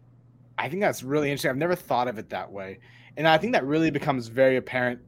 I 0.59 0.69
think 0.69 0.83
that's 0.83 1.03
really 1.03 1.29
interesting. 1.31 1.51
I've 1.51 1.57
never 1.57 1.75
thought 1.75 2.07
of 2.09 2.19
it 2.19 2.29
that 2.31 2.51
way. 2.53 2.81
And 3.17 3.27
I 3.27 3.39
think 3.39 3.55
that 3.55 3.65
really 3.65 3.91
becomes 3.91 4.29
very 4.29 4.57
apparent 4.57 5.01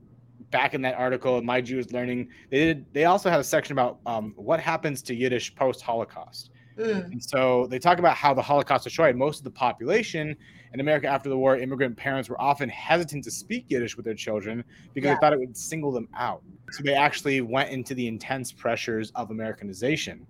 back 0.52 0.74
in 0.74 0.82
that 0.82 0.94
article 0.94 1.38
in 1.38 1.44
My 1.44 1.60
Jewish 1.60 1.90
Learning. 1.90 2.28
They 2.50 2.58
did 2.58 2.86
they 2.92 3.06
also 3.06 3.28
had 3.30 3.40
a 3.40 3.44
section 3.44 3.72
about 3.72 3.98
um, 4.06 4.32
what 4.36 4.60
happens 4.60 5.02
to 5.02 5.14
Yiddish 5.14 5.54
post 5.56 5.82
Holocaust. 5.82 6.50
Mm, 6.78 7.04
And 7.12 7.22
so 7.22 7.66
they 7.66 7.78
talk 7.78 7.98
about 7.98 8.16
how 8.16 8.32
the 8.32 8.40
Holocaust 8.40 8.84
destroyed 8.84 9.14
most 9.16 9.38
of 9.38 9.44
the 9.44 9.50
population 9.50 10.34
in 10.72 10.80
America 10.80 11.06
after 11.06 11.28
the 11.28 11.36
war. 11.36 11.56
Immigrant 11.58 11.96
parents 11.96 12.30
were 12.30 12.40
often 12.40 12.68
hesitant 12.68 13.24
to 13.24 13.30
speak 13.30 13.66
Yiddish 13.68 13.96
with 13.96 14.04
their 14.06 14.14
children 14.14 14.64
because 14.94 15.08
Yeah. 15.08 15.14
they 15.14 15.20
thought 15.20 15.32
it 15.34 15.38
would 15.40 15.56
single 15.56 15.92
them 15.92 16.08
out. 16.16 16.42
So 16.70 16.82
they 16.82 16.94
actually 16.94 17.40
went 17.42 17.68
into 17.70 17.94
the 17.94 18.06
intense 18.06 18.52
pressures 18.52 19.10
of 19.16 19.30
Americanization. 19.30 20.26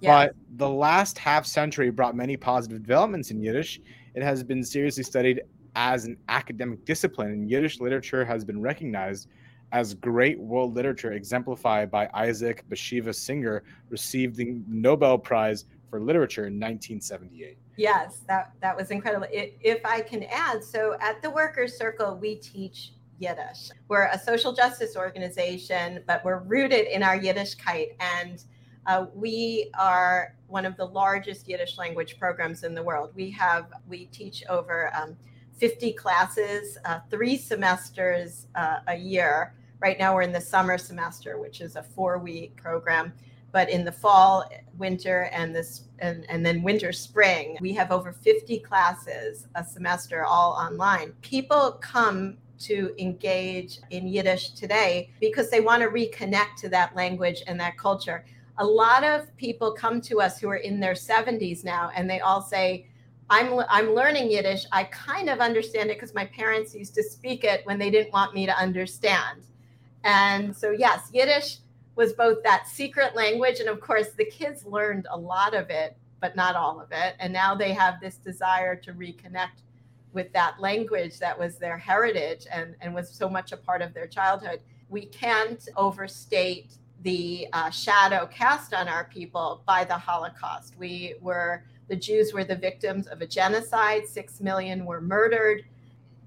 yeah. 0.00 0.26
But 0.26 0.34
the 0.58 0.68
last 0.68 1.16
half 1.18 1.46
century 1.46 1.90
brought 1.90 2.14
many 2.16 2.36
positive 2.36 2.82
developments 2.82 3.30
in 3.30 3.40
Yiddish. 3.40 3.80
It 4.14 4.22
has 4.22 4.42
been 4.42 4.62
seriously 4.64 5.02
studied 5.02 5.42
as 5.76 6.04
an 6.04 6.16
academic 6.28 6.84
discipline, 6.84 7.30
and 7.30 7.50
Yiddish 7.50 7.80
literature 7.80 8.24
has 8.24 8.44
been 8.44 8.60
recognized 8.60 9.28
as 9.72 9.94
great 9.94 10.38
world 10.38 10.74
literature, 10.74 11.12
exemplified 11.12 11.90
by 11.90 12.08
Isaac 12.14 12.64
Bashevis 12.68 13.16
Singer, 13.16 13.62
received 13.88 14.36
the 14.36 14.56
Nobel 14.66 15.18
Prize 15.18 15.66
for 15.88 16.00
Literature 16.00 16.46
in 16.46 16.54
1978. 16.54 17.56
Yes, 17.76 18.20
that 18.28 18.52
that 18.60 18.76
was 18.76 18.90
incredible. 18.90 19.26
I- 19.32 19.52
If 19.60 19.84
I 19.84 20.00
can 20.00 20.24
add, 20.24 20.62
so 20.62 20.96
at 21.00 21.22
the 21.22 21.30
Workers 21.30 21.76
Circle, 21.76 22.16
we 22.18 22.36
teach 22.36 22.92
Yiddish. 23.18 23.70
We're 23.88 24.06
a 24.06 24.18
social 24.18 24.52
justice 24.52 24.96
organization, 24.96 26.02
but 26.06 26.24
we're 26.24 26.40
rooted 26.40 26.86
in 26.86 27.02
our 27.02 27.18
Yiddishkeit, 27.18 27.94
and 28.00 28.42
uh, 28.86 29.06
we 29.14 29.70
are 29.78 30.34
one 30.48 30.64
of 30.66 30.76
the 30.76 30.84
largest 30.84 31.48
Yiddish 31.48 31.78
language 31.78 32.18
programs 32.18 32.64
in 32.64 32.74
the 32.74 32.82
world. 32.82 33.12
We 33.14 33.30
have 33.30 33.66
we 33.88 34.06
teach 34.06 34.42
over 34.48 34.90
um, 34.96 35.16
50 35.58 35.92
classes, 35.92 36.78
uh, 36.84 37.00
three 37.10 37.36
semesters 37.36 38.46
uh, 38.54 38.78
a 38.88 38.96
year. 38.96 39.54
Right 39.80 39.98
now, 39.98 40.14
we're 40.14 40.22
in 40.22 40.32
the 40.32 40.40
summer 40.40 40.76
semester, 40.76 41.38
which 41.38 41.62
is 41.62 41.76
a 41.76 41.82
four-week 41.82 42.56
program. 42.56 43.12
but 43.52 43.68
in 43.68 43.84
the 43.84 43.90
fall, 43.90 44.48
winter, 44.78 45.28
and 45.32 45.52
this 45.52 45.88
and, 45.98 46.24
and 46.28 46.46
then 46.46 46.62
winter, 46.62 46.92
spring, 46.92 47.56
we 47.60 47.72
have 47.72 47.90
over 47.90 48.12
50 48.12 48.60
classes 48.60 49.48
a 49.56 49.64
semester 49.64 50.24
all 50.24 50.52
online. 50.52 51.12
People 51.20 51.72
come 51.80 52.36
to 52.60 52.94
engage 52.98 53.80
in 53.90 54.06
Yiddish 54.06 54.50
today 54.50 55.10
because 55.18 55.50
they 55.50 55.60
want 55.60 55.82
to 55.82 55.88
reconnect 55.88 56.56
to 56.58 56.68
that 56.68 56.94
language 56.94 57.42
and 57.48 57.58
that 57.58 57.76
culture. 57.76 58.24
A 58.58 58.64
lot 58.64 59.02
of 59.02 59.34
people 59.36 59.72
come 59.72 60.00
to 60.02 60.20
us 60.20 60.38
who 60.38 60.48
are 60.48 60.56
in 60.56 60.78
their 60.78 60.94
70s 60.94 61.64
now 61.64 61.90
and 61.96 62.08
they 62.08 62.20
all 62.20 62.42
say, 62.42 62.86
I'm, 63.30 63.60
I'm 63.68 63.94
learning 63.94 64.30
Yiddish. 64.30 64.66
I 64.72 64.84
kind 64.84 65.30
of 65.30 65.40
understand 65.40 65.90
it 65.90 65.96
because 65.96 66.14
my 66.14 66.26
parents 66.26 66.74
used 66.74 66.94
to 66.94 67.02
speak 67.02 67.44
it 67.44 67.62
when 67.64 67.78
they 67.78 67.90
didn't 67.90 68.12
want 68.12 68.34
me 68.34 68.46
to 68.46 68.56
understand. 68.56 69.42
And 70.04 70.56
so, 70.56 70.70
yes, 70.70 71.10
Yiddish 71.12 71.58
was 71.96 72.12
both 72.12 72.42
that 72.42 72.66
secret 72.66 73.14
language. 73.14 73.60
And 73.60 73.68
of 73.68 73.80
course, 73.80 74.10
the 74.10 74.24
kids 74.24 74.64
learned 74.64 75.06
a 75.10 75.18
lot 75.18 75.54
of 75.54 75.70
it, 75.70 75.96
but 76.20 76.36
not 76.36 76.56
all 76.56 76.80
of 76.80 76.88
it. 76.92 77.14
And 77.18 77.32
now 77.32 77.54
they 77.54 77.72
have 77.72 78.00
this 78.00 78.16
desire 78.16 78.76
to 78.76 78.92
reconnect 78.92 79.62
with 80.12 80.32
that 80.32 80.60
language 80.60 81.18
that 81.18 81.38
was 81.38 81.56
their 81.56 81.78
heritage 81.78 82.46
and, 82.50 82.74
and 82.80 82.94
was 82.94 83.10
so 83.10 83.28
much 83.28 83.52
a 83.52 83.56
part 83.56 83.82
of 83.82 83.94
their 83.94 84.06
childhood. 84.06 84.60
We 84.88 85.06
can't 85.06 85.68
overstate 85.76 86.72
the 87.02 87.46
uh, 87.52 87.70
shadow 87.70 88.26
cast 88.26 88.74
on 88.74 88.88
our 88.88 89.04
people 89.04 89.62
by 89.66 89.84
the 89.84 89.94
Holocaust. 89.94 90.74
We 90.78 91.14
were 91.20 91.64
the 91.88 91.96
Jews 91.96 92.32
were 92.32 92.44
the 92.44 92.56
victims 92.56 93.08
of 93.08 93.20
a 93.20 93.26
genocide, 93.26 94.06
six 94.06 94.40
million 94.40 94.86
were 94.86 95.00
murdered. 95.00 95.64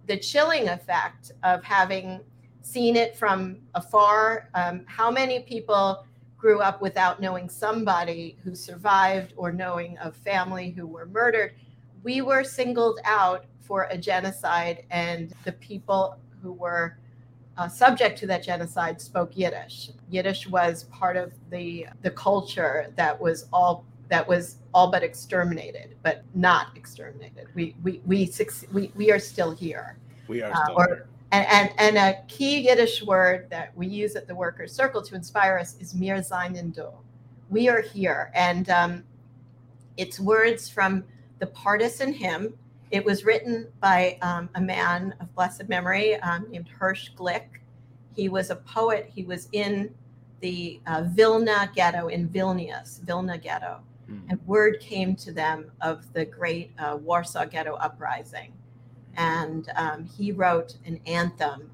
The 0.07 0.17
chilling 0.17 0.67
effect 0.67 1.31
of 1.43 1.63
having 1.63 2.19
seen 2.63 2.95
it 2.95 3.15
from 3.15 3.57
afar, 3.75 4.49
um, 4.55 4.83
how 4.87 5.11
many 5.11 5.41
people 5.41 6.05
grew 6.37 6.59
up 6.59 6.81
without 6.81 7.21
knowing 7.21 7.47
somebody 7.47 8.37
who 8.43 8.55
survived 8.55 9.33
or 9.37 9.51
knowing 9.51 9.97
of 9.99 10.15
family 10.15 10.71
who 10.71 10.87
were 10.87 11.05
murdered? 11.05 11.53
We 12.03 12.21
were 12.21 12.43
singled 12.43 12.99
out 13.05 13.45
for 13.61 13.87
a 13.91 13.97
genocide, 13.97 14.85
and 14.91 15.33
the 15.45 15.53
people 15.53 16.17
who 16.41 16.51
were 16.51 16.97
uh, 17.57 17.67
subject 17.67 18.17
to 18.19 18.27
that 18.27 18.43
genocide 18.43 18.99
spoke 18.99 19.37
Yiddish. 19.37 19.91
Yiddish 20.09 20.47
was 20.47 20.85
part 20.85 21.15
of 21.15 21.33
the 21.49 21.87
the 22.01 22.11
culture 22.11 22.91
that 22.95 23.19
was 23.19 23.47
all 23.53 23.85
that 24.09 24.27
was 24.27 24.57
all 24.73 24.91
but 24.91 25.03
exterminated, 25.03 25.95
but 26.03 26.23
not 26.33 26.75
exterminated. 26.75 27.47
We 27.55 27.75
we 27.83 28.01
we 28.05 28.31
we, 28.71 28.91
we 28.95 29.11
are 29.11 29.19
still 29.19 29.51
here. 29.51 29.97
We 30.27 30.41
are 30.41 30.51
uh, 30.51 30.63
still 30.63 30.75
uh, 30.75 30.83
or, 30.83 30.87
here. 30.87 31.07
And, 31.33 31.47
and, 31.49 31.69
and 31.79 31.97
a 31.97 32.21
key 32.27 32.61
Yiddish 32.61 33.03
word 33.03 33.49
that 33.49 33.75
we 33.75 33.87
use 33.87 34.15
at 34.15 34.27
the 34.27 34.35
Workers' 34.35 34.71
Circle 34.71 35.01
to 35.01 35.15
inspire 35.15 35.57
us 35.57 35.75
is 35.79 35.93
mir 35.93 36.21
seinen 36.21 36.69
do. 36.69 36.89
We 37.49 37.67
are 37.67 37.81
here. 37.81 38.31
And 38.35 38.69
um, 38.69 39.03
it's 39.97 40.19
words 40.19 40.69
from 40.69 41.03
the 41.39 41.47
partisan 41.47 42.13
hymn. 42.13 42.53
It 42.91 43.03
was 43.03 43.25
written 43.25 43.67
by 43.81 44.17
um, 44.21 44.49
a 44.55 44.61
man 44.61 45.15
of 45.19 45.33
blessed 45.35 45.67
memory 45.67 46.15
um, 46.17 46.45
named 46.49 46.69
Hirsch 46.69 47.09
Glick. 47.17 47.47
He 48.15 48.29
was 48.29 48.49
a 48.49 48.57
poet. 48.57 49.11
He 49.13 49.23
was 49.23 49.49
in 49.51 49.93
the 50.39 50.79
uh, 50.85 51.03
Vilna 51.07 51.71
ghetto 51.75 52.07
in 52.09 52.29
Vilnius, 52.29 53.01
Vilna 53.01 53.37
ghetto 53.37 53.81
Mm. 54.09 54.21
And 54.29 54.47
word 54.47 54.79
came 54.79 55.15
to 55.17 55.31
them 55.31 55.71
of 55.81 56.11
the 56.13 56.25
great 56.25 56.71
uh, 56.77 56.97
Warsaw 57.01 57.45
Ghetto 57.45 57.75
Uprising. 57.75 58.53
And 59.17 59.69
um, 59.75 60.05
he 60.05 60.31
wrote 60.31 60.75
an 60.85 60.99
anthem 61.05 61.69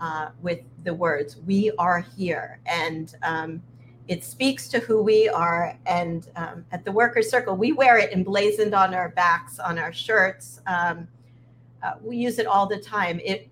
uh, 0.00 0.30
with 0.42 0.60
the 0.84 0.94
words, 0.94 1.36
We 1.46 1.70
are 1.78 2.00
here. 2.00 2.60
And 2.66 3.14
um, 3.22 3.62
it 4.06 4.22
speaks 4.24 4.68
to 4.68 4.80
who 4.80 5.02
we 5.02 5.28
are. 5.28 5.78
And 5.86 6.28
um, 6.36 6.64
at 6.72 6.84
the 6.84 6.92
Workers' 6.92 7.30
Circle, 7.30 7.56
we 7.56 7.72
wear 7.72 7.98
it 7.98 8.12
emblazoned 8.12 8.74
on 8.74 8.94
our 8.94 9.10
backs, 9.10 9.58
on 9.58 9.78
our 9.78 9.92
shirts. 9.92 10.60
Um, 10.66 11.08
uh, 11.82 11.94
we 12.02 12.16
use 12.16 12.38
it 12.38 12.46
all 12.46 12.66
the 12.66 12.78
time. 12.78 13.20
It, 13.24 13.48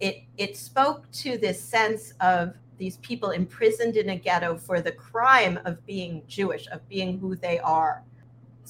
it, 0.00 0.22
it 0.38 0.56
spoke 0.56 1.10
to 1.12 1.36
this 1.36 1.60
sense 1.60 2.14
of 2.20 2.54
these 2.78 2.96
people 2.98 3.30
imprisoned 3.30 3.96
in 3.96 4.08
a 4.08 4.16
ghetto 4.16 4.56
for 4.56 4.80
the 4.80 4.92
crime 4.92 5.58
of 5.66 5.84
being 5.84 6.22
Jewish, 6.26 6.66
of 6.68 6.86
being 6.88 7.18
who 7.18 7.36
they 7.36 7.58
are, 7.58 8.02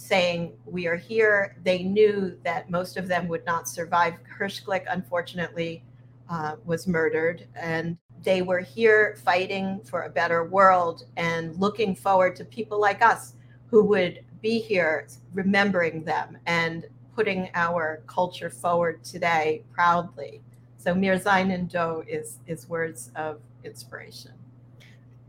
saying, 0.00 0.52
We 0.64 0.86
are 0.86 0.96
here. 0.96 1.56
They 1.62 1.82
knew 1.82 2.38
that 2.44 2.70
most 2.70 2.96
of 2.96 3.06
them 3.06 3.28
would 3.28 3.44
not 3.44 3.68
survive. 3.68 4.14
Hirsch 4.28 4.62
Glick, 4.62 4.84
unfortunately, 4.88 5.84
uh, 6.28 6.56
was 6.64 6.86
murdered. 6.86 7.46
And 7.54 7.98
they 8.22 8.42
were 8.42 8.60
here 8.60 9.16
fighting 9.24 9.80
for 9.84 10.02
a 10.02 10.10
better 10.10 10.44
world 10.44 11.04
and 11.16 11.56
looking 11.56 11.94
forward 11.94 12.36
to 12.36 12.44
people 12.44 12.80
like 12.80 13.02
us 13.02 13.34
who 13.66 13.84
would 13.84 14.24
be 14.42 14.58
here 14.58 15.06
remembering 15.34 16.04
them 16.04 16.38
and 16.46 16.86
putting 17.14 17.50
our 17.54 18.02
culture 18.06 18.50
forward 18.50 19.04
today 19.04 19.62
proudly. 19.72 20.40
So 20.78 20.94
Mir 20.94 21.18
Seinen 21.18 21.66
Do 21.66 22.02
is 22.08 22.38
is 22.46 22.68
words 22.68 23.10
of 23.16 23.40
inspiration. 23.64 24.39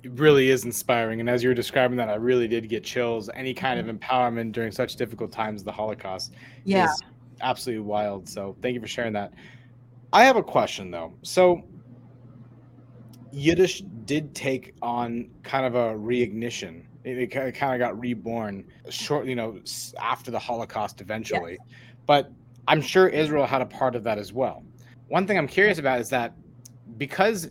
Really 0.03 0.49
is 0.49 0.65
inspiring. 0.65 1.19
And 1.19 1.29
as 1.29 1.43
you 1.43 1.49
were 1.49 1.55
describing 1.55 1.97
that, 1.97 2.09
I 2.09 2.15
really 2.15 2.47
did 2.47 2.67
get 2.67 2.83
chills. 2.83 3.29
Any 3.35 3.53
kind 3.53 3.79
of 3.79 3.95
empowerment 3.95 4.51
during 4.51 4.71
such 4.71 4.95
difficult 4.95 5.31
times, 5.31 5.63
the 5.63 5.71
Holocaust 5.71 6.33
yeah. 6.63 6.85
is 6.85 7.01
absolutely 7.41 7.83
wild. 7.85 8.27
So 8.27 8.55
thank 8.61 8.73
you 8.73 8.81
for 8.81 8.87
sharing 8.87 9.13
that. 9.13 9.33
I 10.13 10.23
have 10.23 10.37
a 10.37 10.43
question 10.43 10.91
though. 10.91 11.13
So 11.21 11.63
Yiddish 13.31 13.83
did 14.05 14.33
take 14.35 14.73
on 14.81 15.29
kind 15.43 15.65
of 15.65 15.75
a 15.75 15.95
reignition. 15.97 16.83
It, 17.03 17.17
it 17.17 17.27
kind 17.27 17.73
of 17.73 17.79
got 17.79 17.99
reborn 17.99 18.65
short, 18.89 19.25
you 19.25 19.35
know, 19.35 19.59
after 19.99 20.31
the 20.31 20.39
Holocaust 20.39 21.01
eventually. 21.01 21.53
Yes. 21.59 21.77
But 22.05 22.31
I'm 22.67 22.81
sure 22.81 23.07
Israel 23.07 23.45
had 23.45 23.61
a 23.61 23.65
part 23.65 23.95
of 23.95 24.03
that 24.03 24.17
as 24.17 24.33
well. 24.33 24.63
One 25.07 25.25
thing 25.25 25.37
I'm 25.37 25.47
curious 25.47 25.77
about 25.77 25.99
is 25.99 26.09
that 26.09 26.33
because 26.97 27.49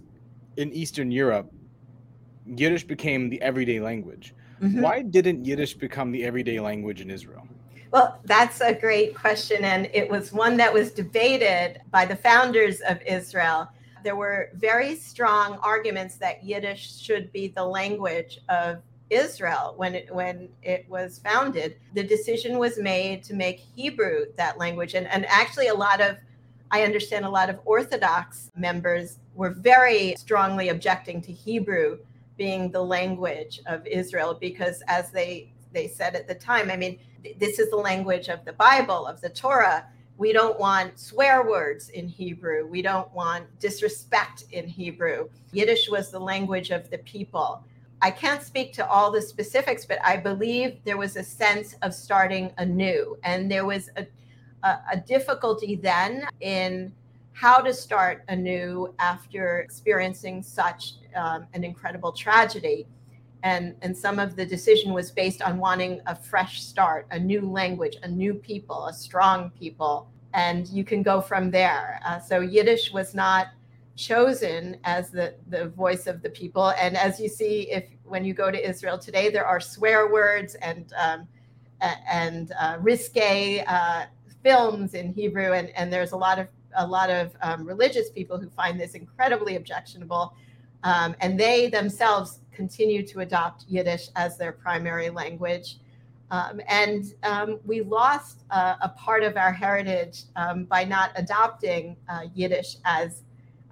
in 0.56 0.72
Eastern 0.72 1.10
Europe, 1.10 1.52
Yiddish 2.56 2.84
became 2.84 3.30
the 3.30 3.40
everyday 3.42 3.80
language. 3.80 4.34
Mm-hmm. 4.60 4.80
Why 4.80 5.02
didn't 5.02 5.44
Yiddish 5.44 5.74
become 5.74 6.10
the 6.10 6.24
everyday 6.24 6.60
language 6.60 7.00
in 7.00 7.10
Israel? 7.10 7.46
Well, 7.92 8.20
that's 8.24 8.60
a 8.60 8.72
great 8.72 9.14
question. 9.14 9.64
And 9.64 9.88
it 9.92 10.08
was 10.08 10.32
one 10.32 10.56
that 10.58 10.72
was 10.72 10.92
debated 10.92 11.80
by 11.90 12.04
the 12.04 12.16
founders 12.16 12.80
of 12.82 13.00
Israel. 13.02 13.68
There 14.04 14.16
were 14.16 14.50
very 14.54 14.94
strong 14.96 15.58
arguments 15.62 16.16
that 16.16 16.44
Yiddish 16.44 17.00
should 17.00 17.32
be 17.32 17.48
the 17.48 17.64
language 17.64 18.38
of 18.48 18.78
Israel 19.10 19.74
when 19.76 19.96
it 19.96 20.14
when 20.14 20.48
it 20.62 20.86
was 20.88 21.18
founded. 21.18 21.76
The 21.94 22.04
decision 22.04 22.58
was 22.58 22.78
made 22.78 23.24
to 23.24 23.34
make 23.34 23.58
Hebrew 23.58 24.26
that 24.36 24.56
language. 24.56 24.94
And, 24.94 25.08
and 25.08 25.26
actually 25.26 25.66
a 25.66 25.74
lot 25.74 26.00
of 26.00 26.16
I 26.70 26.84
understand 26.84 27.24
a 27.24 27.30
lot 27.30 27.50
of 27.50 27.58
Orthodox 27.64 28.52
members 28.56 29.18
were 29.34 29.50
very 29.50 30.14
strongly 30.16 30.68
objecting 30.68 31.20
to 31.22 31.32
Hebrew 31.32 31.98
being 32.40 32.70
the 32.70 32.82
language 32.82 33.60
of 33.66 33.86
Israel 33.86 34.32
because, 34.32 34.82
as 34.88 35.10
they 35.10 35.52
they 35.72 35.86
said 35.86 36.14
at 36.14 36.26
the 36.26 36.34
time, 36.34 36.70
I 36.70 36.76
mean, 36.76 36.98
this 37.38 37.58
is 37.58 37.68
the 37.68 37.76
language 37.76 38.28
of 38.28 38.46
the 38.46 38.54
Bible, 38.54 39.06
of 39.06 39.20
the 39.20 39.28
Torah. 39.28 39.84
We 40.16 40.32
don't 40.32 40.58
want 40.58 40.98
swear 40.98 41.46
words 41.46 41.90
in 41.90 42.08
Hebrew. 42.08 42.66
We 42.66 42.80
don't 42.80 43.12
want 43.14 43.44
disrespect 43.60 44.44
in 44.52 44.66
Hebrew. 44.66 45.28
Yiddish 45.52 45.90
was 45.90 46.10
the 46.10 46.18
language 46.18 46.70
of 46.70 46.88
the 46.88 46.96
people. 47.14 47.62
I 48.00 48.10
can't 48.10 48.42
speak 48.42 48.72
to 48.78 48.88
all 48.88 49.10
the 49.10 49.20
specifics, 49.20 49.84
but 49.84 49.98
I 50.02 50.16
believe 50.16 50.78
there 50.86 50.96
was 50.96 51.16
a 51.16 51.22
sense 51.22 51.74
of 51.82 51.92
starting 51.92 52.54
anew. 52.56 53.18
And 53.22 53.50
there 53.50 53.66
was 53.66 53.90
a, 53.98 54.06
a, 54.62 54.78
a 54.94 54.96
difficulty 54.96 55.76
then 55.76 56.26
in 56.40 56.90
how 57.32 57.58
to 57.58 57.72
start 57.72 58.24
anew 58.28 58.94
after 58.98 59.60
experiencing 59.60 60.42
such 60.42 60.94
um, 61.14 61.46
an 61.54 61.64
incredible 61.64 62.12
tragedy. 62.12 62.86
And, 63.42 63.74
and 63.80 63.96
some 63.96 64.18
of 64.18 64.36
the 64.36 64.44
decision 64.44 64.92
was 64.92 65.10
based 65.10 65.40
on 65.40 65.58
wanting 65.58 66.00
a 66.06 66.14
fresh 66.14 66.62
start, 66.62 67.06
a 67.10 67.18
new 67.18 67.40
language, 67.40 67.96
a 68.02 68.08
new 68.08 68.34
people, 68.34 68.86
a 68.86 68.92
strong 68.92 69.50
people. 69.50 70.10
And 70.34 70.68
you 70.68 70.84
can 70.84 71.02
go 71.02 71.20
from 71.20 71.50
there. 71.50 72.00
Uh, 72.04 72.20
so 72.20 72.40
Yiddish 72.40 72.92
was 72.92 73.14
not 73.14 73.48
chosen 73.96 74.78
as 74.84 75.10
the, 75.10 75.34
the 75.48 75.68
voice 75.68 76.06
of 76.06 76.22
the 76.22 76.30
people. 76.30 76.70
And 76.70 76.96
as 76.96 77.18
you 77.18 77.28
see, 77.28 77.70
if 77.70 77.84
when 78.04 78.24
you 78.24 78.34
go 78.34 78.50
to 78.50 78.68
Israel 78.68 78.98
today, 78.98 79.30
there 79.30 79.46
are 79.46 79.60
swear 79.60 80.12
words 80.12 80.54
and 80.56 80.92
um, 80.98 81.26
and 81.80 82.52
uh, 82.60 82.76
risque 82.80 83.64
uh, 83.66 84.04
films 84.42 84.94
in 84.94 85.12
Hebrew, 85.12 85.52
and, 85.52 85.70
and 85.70 85.92
there's 85.92 86.12
a 86.12 86.16
lot 86.16 86.38
of 86.38 86.48
a 86.76 86.86
lot 86.86 87.10
of 87.10 87.34
um, 87.42 87.64
religious 87.64 88.10
people 88.10 88.38
who 88.38 88.48
find 88.50 88.80
this 88.80 88.94
incredibly 88.94 89.56
objectionable, 89.56 90.34
um, 90.82 91.14
and 91.20 91.38
they 91.38 91.68
themselves 91.68 92.40
continue 92.52 93.02
to 93.06 93.20
adopt 93.20 93.64
Yiddish 93.68 94.08
as 94.16 94.36
their 94.36 94.52
primary 94.52 95.10
language. 95.10 95.76
Um, 96.30 96.60
and 96.68 97.12
um, 97.24 97.58
we 97.66 97.80
lost 97.80 98.44
uh, 98.50 98.76
a 98.80 98.88
part 98.90 99.22
of 99.22 99.36
our 99.36 99.52
heritage 99.52 100.22
um, 100.36 100.64
by 100.64 100.84
not 100.84 101.10
adopting 101.16 101.96
uh, 102.08 102.26
Yiddish 102.34 102.76
as 102.84 103.22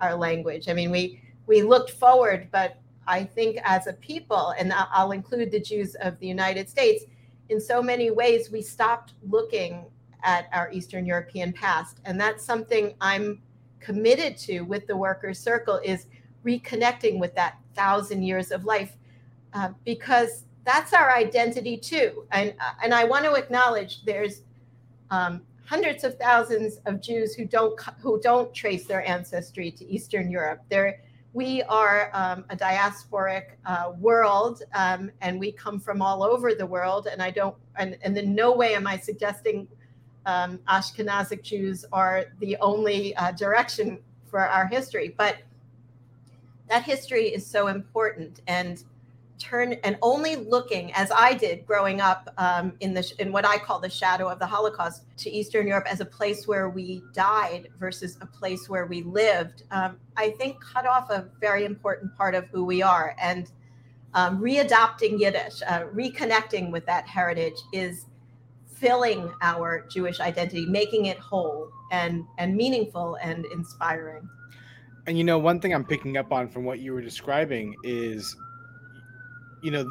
our 0.01 0.15
language. 0.15 0.69
I 0.69 0.73
mean, 0.73 0.91
we 0.91 1.21
we 1.47 1.63
looked 1.63 1.91
forward, 1.91 2.49
but 2.51 2.79
I 3.07 3.25
think 3.25 3.59
as 3.65 3.87
a 3.87 3.95
people, 3.95 4.55
and 4.59 4.73
I'll 4.73 5.13
include 5.13 5.51
the 5.51 5.61
Jews 5.61 5.95
of 5.97 6.19
the 6.19 6.27
United 6.27 6.69
States, 6.69 7.05
in 7.49 7.59
so 7.59 7.83
many 7.83 8.11
ways, 8.11 8.51
we 8.51 8.61
stopped 8.61 9.15
looking 9.27 9.87
at 10.23 10.49
our 10.53 10.71
Eastern 10.73 11.07
European 11.07 11.53
past. 11.53 12.01
And 12.05 12.21
that's 12.21 12.45
something 12.45 12.95
I'm 13.01 13.43
committed 13.81 14.37
to 14.39 14.63
with 14.63 14.87
the 14.87 14.97
Workers' 14.97 15.39
Circle 15.39 15.81
is 15.85 16.07
reconnecting 16.45 17.19
with 17.19 17.35
that 17.35 17.59
thousand 17.75 18.23
years 18.23 18.51
of 18.51 18.65
life 18.65 18.97
uh, 19.55 19.71
because 19.85 20.45
that's 20.65 20.93
our 20.93 21.15
identity 21.15 21.77
too. 21.77 22.27
And, 22.33 22.55
uh, 22.61 22.73
and 22.83 22.93
I 22.93 23.05
want 23.05 23.25
to 23.25 23.35
acknowledge 23.35 24.05
there's 24.05 24.43
um, 25.11 25.43
hundreds 25.65 26.03
of 26.03 26.19
thousands 26.19 26.79
of 26.87 27.01
Jews 27.01 27.35
who 27.35 27.45
don't 27.45 27.79
who 28.01 28.19
don't 28.21 28.53
trace 28.55 28.87
their 28.87 29.07
ancestry 29.07 29.71
to 29.73 29.85
Eastern 29.87 30.31
Europe. 30.31 30.63
There, 30.71 31.01
we 31.35 31.63
are 31.65 32.11
um, 32.15 32.47
a 32.49 32.57
diasporic 32.57 33.57
uh, 33.67 33.93
world, 33.99 34.63
um, 34.75 35.11
and 35.21 35.39
we 35.39 35.53
come 35.53 35.79
from 35.79 36.01
all 36.01 36.23
over 36.23 36.55
the 36.55 36.65
world. 36.67 37.07
And 37.11 37.23
I 37.23 37.31
don't, 37.31 37.55
and, 37.77 37.99
and 38.03 38.17
in 38.17 38.35
no 38.35 38.55
way 38.55 38.75
am 38.75 38.87
I 38.87 38.97
suggesting 38.97 39.69
um, 40.29 40.59
Ashkenazic 40.69 41.43
Jews 41.43 41.85
are 41.91 42.27
the 42.39 42.57
only 42.59 43.17
uh, 43.17 43.33
direction 43.33 43.99
for 44.27 44.41
our 44.41 44.67
history, 44.67 45.15
but 45.17 45.39
that 46.69 46.83
history 46.83 47.29
is 47.29 47.47
so 47.47 47.69
important. 47.69 48.43
And 48.47 48.85
turn 49.39 49.75
and 49.85 49.97
only 50.03 50.37
looking 50.37 50.93
as 50.93 51.11
I 51.11 51.33
did 51.33 51.65
growing 51.67 52.01
up 52.01 52.29
um, 52.39 52.73
in 52.81 52.93
the 52.93 53.11
in 53.19 53.33
what 53.33 53.47
I 53.47 53.57
call 53.57 53.79
the 53.79 53.89
shadow 53.89 54.29
of 54.29 54.39
the 54.39 54.47
Holocaust 54.47 55.05
to 55.19 55.31
Eastern 55.31 55.67
Europe 55.67 55.87
as 55.89 56.01
a 56.01 56.05
place 56.05 56.47
where 56.47 56.69
we 56.69 57.03
died 57.13 57.69
versus 57.79 58.19
a 58.21 58.27
place 58.27 58.69
where 58.69 58.87
we 58.87 59.03
lived, 59.03 59.63
um, 59.71 59.99
I 60.17 60.31
think 60.31 60.61
cut 60.61 60.87
off 60.87 61.11
a 61.11 61.29
very 61.41 61.65
important 61.65 62.15
part 62.17 62.35
of 62.35 62.47
who 62.49 62.65
we 62.65 62.83
are. 62.83 63.15
And 63.21 63.51
um, 64.15 64.41
readopting 64.41 65.21
Yiddish, 65.21 65.63
uh, 65.67 65.85
reconnecting 65.95 66.73
with 66.73 66.85
that 66.87 67.07
heritage 67.07 67.59
is 67.73 68.07
filling 68.81 69.31
our 69.43 69.87
Jewish 69.89 70.21
identity, 70.21 70.67
making 70.67 71.07
it 71.07 71.19
whole 71.19 71.71
and 71.91 72.25
and 72.39 72.57
meaningful 72.57 73.17
and 73.23 73.45
inspiring. 73.47 74.29
And 75.07 75.17
you 75.17 75.25
know, 75.25 75.39
one 75.39 75.61
thing 75.61 75.75
I'm 75.75 75.85
picking 75.85 76.17
up 76.17 76.33
on 76.33 76.49
from 76.49 76.65
what 76.65 76.81
you 76.81 76.93
were 76.93 77.03
describing 77.03 77.75
is 77.83 78.37
you 79.63 79.71
know, 79.71 79.91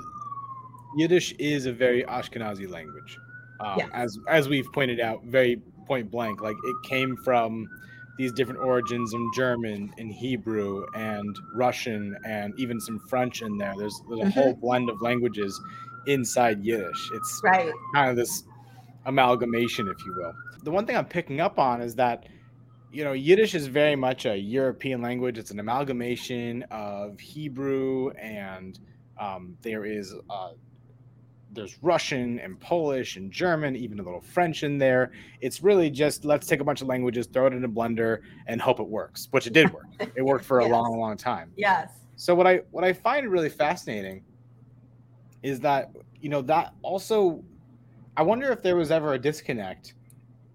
Yiddish 0.96 1.34
is 1.34 1.66
a 1.66 1.74
very 1.74 2.04
Ashkenazi 2.04 2.70
language. 2.70 3.18
Um, 3.60 3.78
yes. 3.78 3.90
As 3.94 4.20
as 4.30 4.50
we've 4.50 4.72
pointed 4.74 5.00
out, 5.00 5.24
very 5.24 5.62
point 5.86 6.12
blank. 6.12 6.42
Like 6.42 6.56
it 6.64 6.76
came 6.84 7.18
from 7.18 7.68
these 8.18 8.32
different 8.32 8.60
origins 8.60 9.14
in 9.14 9.32
German, 9.36 9.94
in 9.98 10.10
Hebrew, 10.10 10.86
and 10.96 11.36
Russian, 11.54 12.18
and 12.26 12.54
even 12.58 12.80
some 12.80 13.00
French 13.00 13.42
in 13.42 13.58
there. 13.58 13.74
There's, 13.78 14.02
there's 14.10 14.22
a 14.22 14.24
mm-hmm. 14.24 14.30
whole 14.30 14.54
blend 14.56 14.90
of 14.90 15.02
languages 15.04 15.60
inside 16.08 16.66
Yiddish. 16.66 17.12
It's 17.14 17.42
right. 17.44 17.72
kind 17.94 18.10
of 18.10 18.16
this 18.16 18.44
amalgamation, 19.08 19.88
if 19.88 20.06
you 20.06 20.14
will. 20.16 20.34
The 20.64 20.72
one 20.72 20.86
thing 20.86 20.96
I'm 20.96 21.06
picking 21.06 21.42
up 21.42 21.58
on 21.58 21.82
is 21.82 21.96
that 21.96 22.28
you 22.90 23.04
know, 23.04 23.12
Yiddish 23.12 23.54
is 23.54 23.68
very 23.68 23.98
much 23.98 24.26
a 24.26 24.38
European 24.38 25.02
language. 25.02 25.38
It's 25.38 25.52
an 25.52 25.60
amalgamation 25.60 26.64
of 26.72 27.20
Hebrew 27.20 28.12
and 28.12 28.80
um, 29.20 29.58
there 29.62 29.86
is 29.86 30.14
uh, 30.30 30.52
there's 31.52 31.78
Russian 31.82 32.40
and 32.40 32.60
Polish 32.60 33.16
and 33.16 33.32
German, 33.32 33.76
even 33.76 34.00
a 34.00 34.04
little 34.04 34.22
French 34.22 34.64
in 34.64 34.78
there. 34.78 35.12
It's 35.42 35.64
really 35.64 35.90
just 35.90 36.24
let's 36.24 36.46
take 36.48 36.60
a 36.60 36.64
bunch 36.64 36.82
of 36.82 36.88
languages, 36.88 37.28
throw 37.28 37.48
it 37.48 37.54
in 37.54 37.64
a 37.64 37.70
blender, 37.70 38.20
and 38.48 38.62
hope 38.62 38.80
it 38.80 38.88
works. 38.88 39.28
Which 39.32 39.48
it 39.48 39.54
did 39.54 39.74
work. 39.74 39.88
It 40.16 40.22
worked 40.22 40.46
for 40.46 40.62
yes. 40.62 40.70
a 40.70 40.72
long, 40.72 41.00
long 41.00 41.18
time. 41.18 41.52
Yes. 41.56 41.90
So 42.16 42.36
what 42.36 42.48
I 42.48 42.62
what 42.72 42.84
I 42.84 42.94
find 42.94 43.28
really 43.30 43.50
fascinating 43.50 44.24
is 45.44 45.60
that 45.62 45.92
you 46.22 46.30
know 46.30 46.42
that 46.44 46.74
also 46.82 47.44
I 48.18 48.24
wonder 48.24 48.52
if 48.52 48.64
there 48.64 48.76
was 48.76 48.90
ever 48.90 49.14
a 49.14 49.20
disconnect 49.20 49.94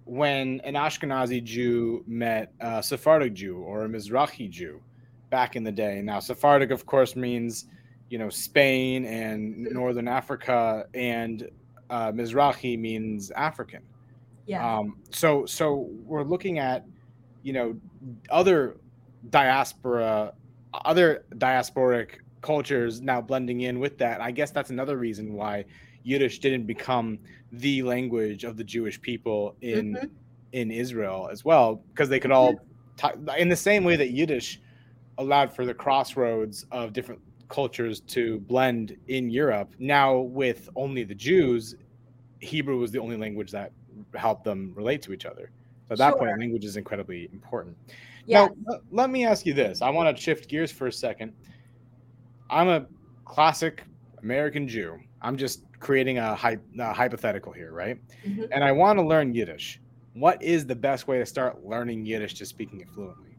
when 0.05 0.61
an 0.65 0.75
Ashkenazi 0.75 1.43
Jew 1.45 2.03
met 2.09 2.53
a 2.59 2.83
Sephardic 2.83 3.35
Jew 3.35 3.59
or 3.59 3.85
a 3.85 3.89
Mizrahi 3.89 4.51
Jew 4.51 4.81
back 5.31 5.55
in 5.55 5.63
the 5.63 5.71
day. 5.71 6.03
Now 6.03 6.19
Sephardic, 6.19 6.73
of 6.73 6.85
course, 6.87 7.15
means 7.15 7.67
you 8.11 8.19
know 8.19 8.29
Spain 8.29 9.05
and 9.05 9.63
Northern 9.71 10.09
Africa, 10.09 10.87
and 10.93 11.49
uh, 11.89 12.11
Mizrahi 12.11 12.77
means 12.77 13.31
African. 13.31 13.83
Yeah. 14.47 14.79
Um, 14.79 14.99
so 15.11 15.47
so 15.47 15.89
we're 16.05 16.25
looking 16.25 16.59
at 16.59 16.85
you 17.45 17.53
know 17.53 17.77
other 18.29 18.77
diaspora, 19.31 20.33
other 20.85 21.27
diasporic 21.37 22.19
cultures 22.41 23.01
now 23.01 23.21
blending 23.21 23.61
in 23.61 23.79
with 23.79 23.99
that. 23.99 24.21
I 24.21 24.33
guess 24.33 24.51
that's 24.51 24.71
another 24.71 24.97
reason 24.97 25.33
why 25.33 25.65
Yiddish 26.03 26.39
didn't 26.41 26.67
become 26.67 27.19
the 27.53 27.83
language 27.83 28.45
of 28.45 28.57
the 28.57 28.65
Jewish 28.65 29.01
people 29.01 29.57
in 29.61 29.95
mm-hmm. 29.95 30.07
in 30.53 30.71
Israel 30.71 31.29
as 31.31 31.45
well, 31.45 31.83
because 31.93 32.09
they 32.09 32.21
could 32.21 32.33
all, 32.33 32.55
mm-hmm. 32.99 33.29
in 33.39 33.49
the 33.49 33.57
same 33.57 33.85
way 33.85 33.97
that 33.97 34.11
Yiddish 34.11 34.61
allowed 35.19 35.55
for 35.55 35.65
the 35.65 35.75
crossroads 35.75 36.67
of 36.71 36.93
different 36.93 37.21
cultures 37.49 38.01
to 38.01 38.41
blend 38.41 38.97
in 39.09 39.31
Europe. 39.31 39.75
Now, 39.79 40.19
with 40.19 40.69
only 40.75 41.05
the 41.05 41.15
Jews, 41.15 41.75
Hebrew 42.41 42.79
was 42.79 42.91
the 42.91 42.99
only 42.99 43.17
language 43.17 43.51
that 43.53 43.73
helped 44.15 44.45
them 44.45 44.73
relate 44.75 45.03
to 45.03 45.13
each 45.13 45.27
other. 45.27 45.51
So 45.89 45.93
at 45.93 45.99
that 45.99 46.11
sure. 46.13 46.19
point, 46.19 46.41
language 46.41 46.65
is 46.65 46.77
incredibly 46.77 47.29
important. 47.33 47.77
Yeah. 48.27 48.49
Now, 48.67 48.79
let 48.91 49.11
me 49.11 49.27
ask 49.27 49.45
you 49.45 49.53
this. 49.53 49.83
I 49.83 49.91
want 49.91 50.17
to 50.17 50.23
shift 50.23 50.49
gears 50.49 50.73
for 50.73 50.87
a 50.87 50.93
second. 50.93 51.33
I'm 52.49 52.69
a 52.69 52.87
classic 53.25 53.85
American 54.23 54.67
Jew. 54.67 54.99
I'm 55.21 55.37
just 55.37 55.65
creating 55.83 56.19
a, 56.19 56.35
hy- 56.35 56.59
a 56.79 56.93
hypothetical 56.93 57.53
here, 57.53 57.73
right? 57.73 57.99
Mm-hmm. 58.25 58.45
And 58.53 58.65
I 58.65 58.73
want 58.73 58.99
to 58.99 59.03
learn 59.03 59.35
Yiddish. 59.35 59.81
What 60.15 60.43
is 60.43 60.67
the 60.67 60.77
best 60.77 61.09
way 61.09 61.19
to 61.19 61.27
start 61.27 61.65
learning 61.65 62.07
Yiddish 62.07 62.35
to 62.35 62.47
speaking 62.47 62.81
it 62.81 62.89
fluently? 62.91 63.31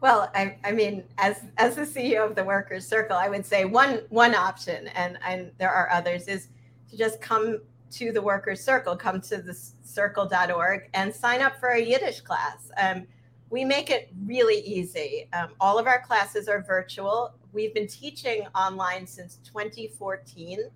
Well, 0.00 0.30
I, 0.34 0.56
I 0.64 0.72
mean, 0.72 1.04
as 1.18 1.42
as 1.58 1.76
the 1.76 1.82
CEO 1.82 2.28
of 2.28 2.34
the 2.34 2.42
Workers 2.42 2.86
Circle, 2.86 3.16
I 3.16 3.28
would 3.28 3.46
say 3.46 3.64
one 3.64 4.02
one 4.08 4.34
option, 4.34 4.88
and 4.88 5.16
and 5.24 5.52
there 5.58 5.70
are 5.70 5.88
others, 5.90 6.26
is 6.26 6.48
to 6.90 6.96
just 6.96 7.20
come 7.20 7.60
to 7.92 8.10
the 8.10 8.20
Workers 8.20 8.62
Circle, 8.62 8.96
come 8.96 9.20
to 9.20 9.40
the 9.40 9.56
circle.org 9.82 10.88
and 10.94 11.14
sign 11.14 11.40
up 11.40 11.60
for 11.60 11.70
a 11.70 11.80
Yiddish 11.80 12.20
class. 12.22 12.70
Um, 12.78 13.06
we 13.50 13.64
make 13.64 13.90
it 13.90 14.10
really 14.24 14.60
easy. 14.62 15.28
Um, 15.32 15.50
all 15.60 15.78
of 15.78 15.86
our 15.86 16.00
classes 16.00 16.48
are 16.48 16.62
virtual. 16.62 17.34
We've 17.52 17.74
been 17.74 17.86
teaching 17.86 18.46
online 18.56 19.06
since 19.06 19.38
2014. 19.44 20.70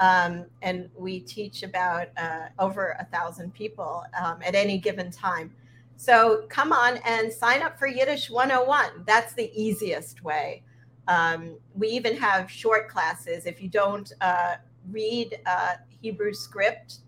Um, 0.00 0.46
and 0.62 0.90
we 0.96 1.20
teach 1.20 1.62
about 1.62 2.08
uh, 2.16 2.48
over 2.58 2.96
a 2.98 3.04
thousand 3.04 3.54
people 3.54 4.04
um, 4.20 4.38
at 4.44 4.54
any 4.54 4.78
given 4.78 5.10
time. 5.10 5.52
So 5.96 6.44
come 6.48 6.72
on 6.72 6.98
and 7.04 7.32
sign 7.32 7.62
up 7.62 7.78
for 7.78 7.86
Yiddish 7.86 8.28
101. 8.28 9.04
That's 9.06 9.34
the 9.34 9.50
easiest 9.54 10.24
way. 10.24 10.62
Um, 11.06 11.58
we 11.74 11.88
even 11.88 12.16
have 12.16 12.50
short 12.50 12.88
classes. 12.88 13.46
If 13.46 13.62
you 13.62 13.68
don't 13.68 14.10
uh, 14.20 14.56
read 14.90 15.38
uh, 15.46 15.74
Hebrew 16.00 16.32
script, 16.32 16.98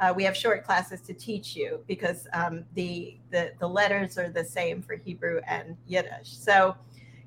uh, 0.00 0.12
we 0.16 0.24
have 0.24 0.36
short 0.36 0.64
classes 0.64 1.00
to 1.02 1.14
teach 1.14 1.54
you 1.54 1.84
because 1.86 2.26
um, 2.32 2.64
the, 2.74 3.16
the 3.30 3.52
the 3.60 3.68
letters 3.68 4.18
are 4.18 4.28
the 4.28 4.44
same 4.44 4.82
for 4.82 4.96
Hebrew 4.96 5.40
and 5.46 5.76
Yiddish. 5.86 6.36
So, 6.36 6.74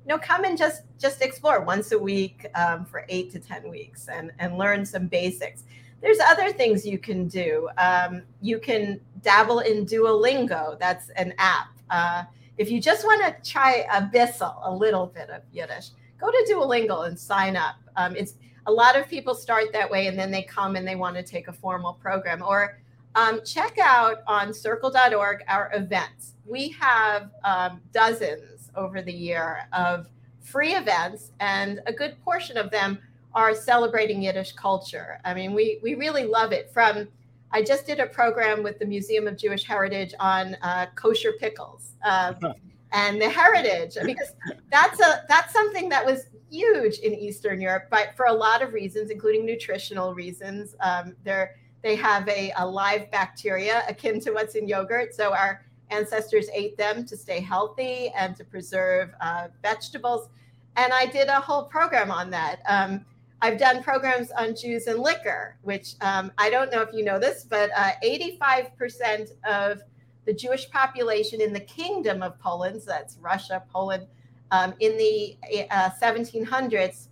know, 0.08 0.18
come 0.18 0.44
and 0.44 0.56
just 0.56 0.82
just 0.98 1.22
explore 1.22 1.60
once 1.60 1.92
a 1.92 1.98
week 1.98 2.46
um, 2.54 2.84
for 2.84 3.04
eight 3.08 3.30
to 3.32 3.38
ten 3.38 3.68
weeks 3.68 4.08
and 4.08 4.32
and 4.38 4.58
learn 4.58 4.84
some 4.84 5.06
basics 5.06 5.64
there's 6.00 6.18
other 6.20 6.52
things 6.52 6.86
you 6.86 6.98
can 6.98 7.26
do. 7.26 7.68
Um, 7.78 8.22
you 8.40 8.58
can 8.58 9.00
dabble 9.22 9.60
in 9.60 9.86
Duolingo. 9.86 10.78
That's 10.78 11.08
an 11.10 11.34
app. 11.38 11.68
Uh, 11.90 12.24
if 12.58 12.70
you 12.70 12.80
just 12.80 13.04
want 13.04 13.22
to 13.24 13.50
try 13.50 13.86
a 13.92 14.02
bissel, 14.02 14.56
a 14.62 14.72
little 14.72 15.06
bit 15.06 15.30
of 15.30 15.42
Yiddish, 15.52 15.88
go 16.20 16.30
to 16.30 16.46
Duolingo 16.48 17.06
and 17.06 17.18
sign 17.18 17.56
up. 17.56 17.76
Um, 17.96 18.14
it's 18.16 18.34
a 18.66 18.72
lot 18.72 18.96
of 18.96 19.08
people 19.08 19.34
start 19.34 19.72
that 19.72 19.90
way 19.90 20.06
and 20.06 20.18
then 20.18 20.30
they 20.30 20.42
come 20.42 20.76
and 20.76 20.86
they 20.86 20.96
want 20.96 21.16
to 21.16 21.22
take 21.22 21.48
a 21.48 21.52
formal 21.52 21.94
program. 21.94 22.42
Or 22.42 22.78
um, 23.14 23.40
check 23.44 23.78
out 23.78 24.18
on 24.26 24.52
circle.org 24.52 25.42
our 25.48 25.70
events. 25.74 26.34
We 26.44 26.68
have 26.80 27.30
um, 27.44 27.80
dozens 27.92 28.55
over 28.76 29.02
the 29.02 29.12
year 29.12 29.68
of 29.72 30.08
free 30.40 30.74
events, 30.74 31.32
and 31.40 31.80
a 31.86 31.92
good 31.92 32.16
portion 32.24 32.56
of 32.56 32.70
them 32.70 32.98
are 33.34 33.54
celebrating 33.54 34.22
Yiddish 34.22 34.52
culture. 34.52 35.20
I 35.24 35.34
mean, 35.34 35.52
we 35.52 35.78
we 35.82 35.94
really 35.94 36.24
love 36.24 36.52
it. 36.52 36.70
From 36.72 37.08
I 37.52 37.62
just 37.62 37.86
did 37.86 38.00
a 38.00 38.06
program 38.06 38.62
with 38.62 38.78
the 38.78 38.86
Museum 38.86 39.26
of 39.26 39.36
Jewish 39.36 39.64
Heritage 39.64 40.14
on 40.18 40.56
uh, 40.62 40.86
kosher 40.94 41.32
pickles 41.38 41.92
uh, 42.04 42.34
and 42.92 43.20
the 43.20 43.28
heritage, 43.28 43.96
because 44.04 44.32
that's 44.70 45.00
a 45.00 45.24
that's 45.28 45.52
something 45.52 45.88
that 45.90 46.04
was 46.04 46.26
huge 46.50 46.98
in 46.98 47.14
Eastern 47.14 47.60
Europe, 47.60 47.88
but 47.90 48.16
for 48.16 48.26
a 48.26 48.32
lot 48.32 48.62
of 48.62 48.72
reasons, 48.72 49.10
including 49.10 49.44
nutritional 49.44 50.14
reasons. 50.14 50.74
Um, 50.80 51.14
they 51.24 51.46
they 51.82 51.96
have 51.96 52.28
a, 52.28 52.52
a 52.56 52.66
live 52.66 53.10
bacteria 53.10 53.84
akin 53.88 54.18
to 54.20 54.32
what's 54.32 54.54
in 54.54 54.66
yogurt, 54.66 55.14
so 55.14 55.32
our 55.32 55.65
ancestors 55.90 56.48
ate 56.52 56.76
them 56.76 57.04
to 57.06 57.16
stay 57.16 57.40
healthy 57.40 58.12
and 58.16 58.36
to 58.36 58.44
preserve 58.44 59.10
uh, 59.20 59.48
vegetables 59.62 60.28
and 60.76 60.92
I 60.92 61.06
did 61.06 61.28
a 61.28 61.40
whole 61.40 61.64
program 61.64 62.10
on 62.10 62.30
that. 62.30 62.60
Um, 62.68 63.04
I've 63.42 63.58
done 63.58 63.82
programs 63.82 64.30
on 64.30 64.54
Jews 64.54 64.86
and 64.86 64.98
liquor, 64.98 65.56
which 65.62 65.94
um, 66.00 66.32
I 66.38 66.48
don't 66.50 66.70
know 66.72 66.82
if 66.82 66.92
you 66.92 67.04
know 67.04 67.18
this, 67.18 67.44
but 67.44 67.70
uh, 67.76 67.92
85% 68.04 69.32
of 69.44 69.82
the 70.24 70.32
Jewish 70.32 70.70
population 70.70 71.40
in 71.40 71.52
the 71.52 71.60
Kingdom 71.60 72.22
of 72.22 72.38
Poland, 72.38 72.82
so 72.82 72.90
that's 72.90 73.18
Russia, 73.20 73.62
Poland, 73.72 74.06
um, 74.50 74.74
in 74.80 74.96
the 74.96 75.36
uh, 75.70 75.90
1700s, 76.00 77.08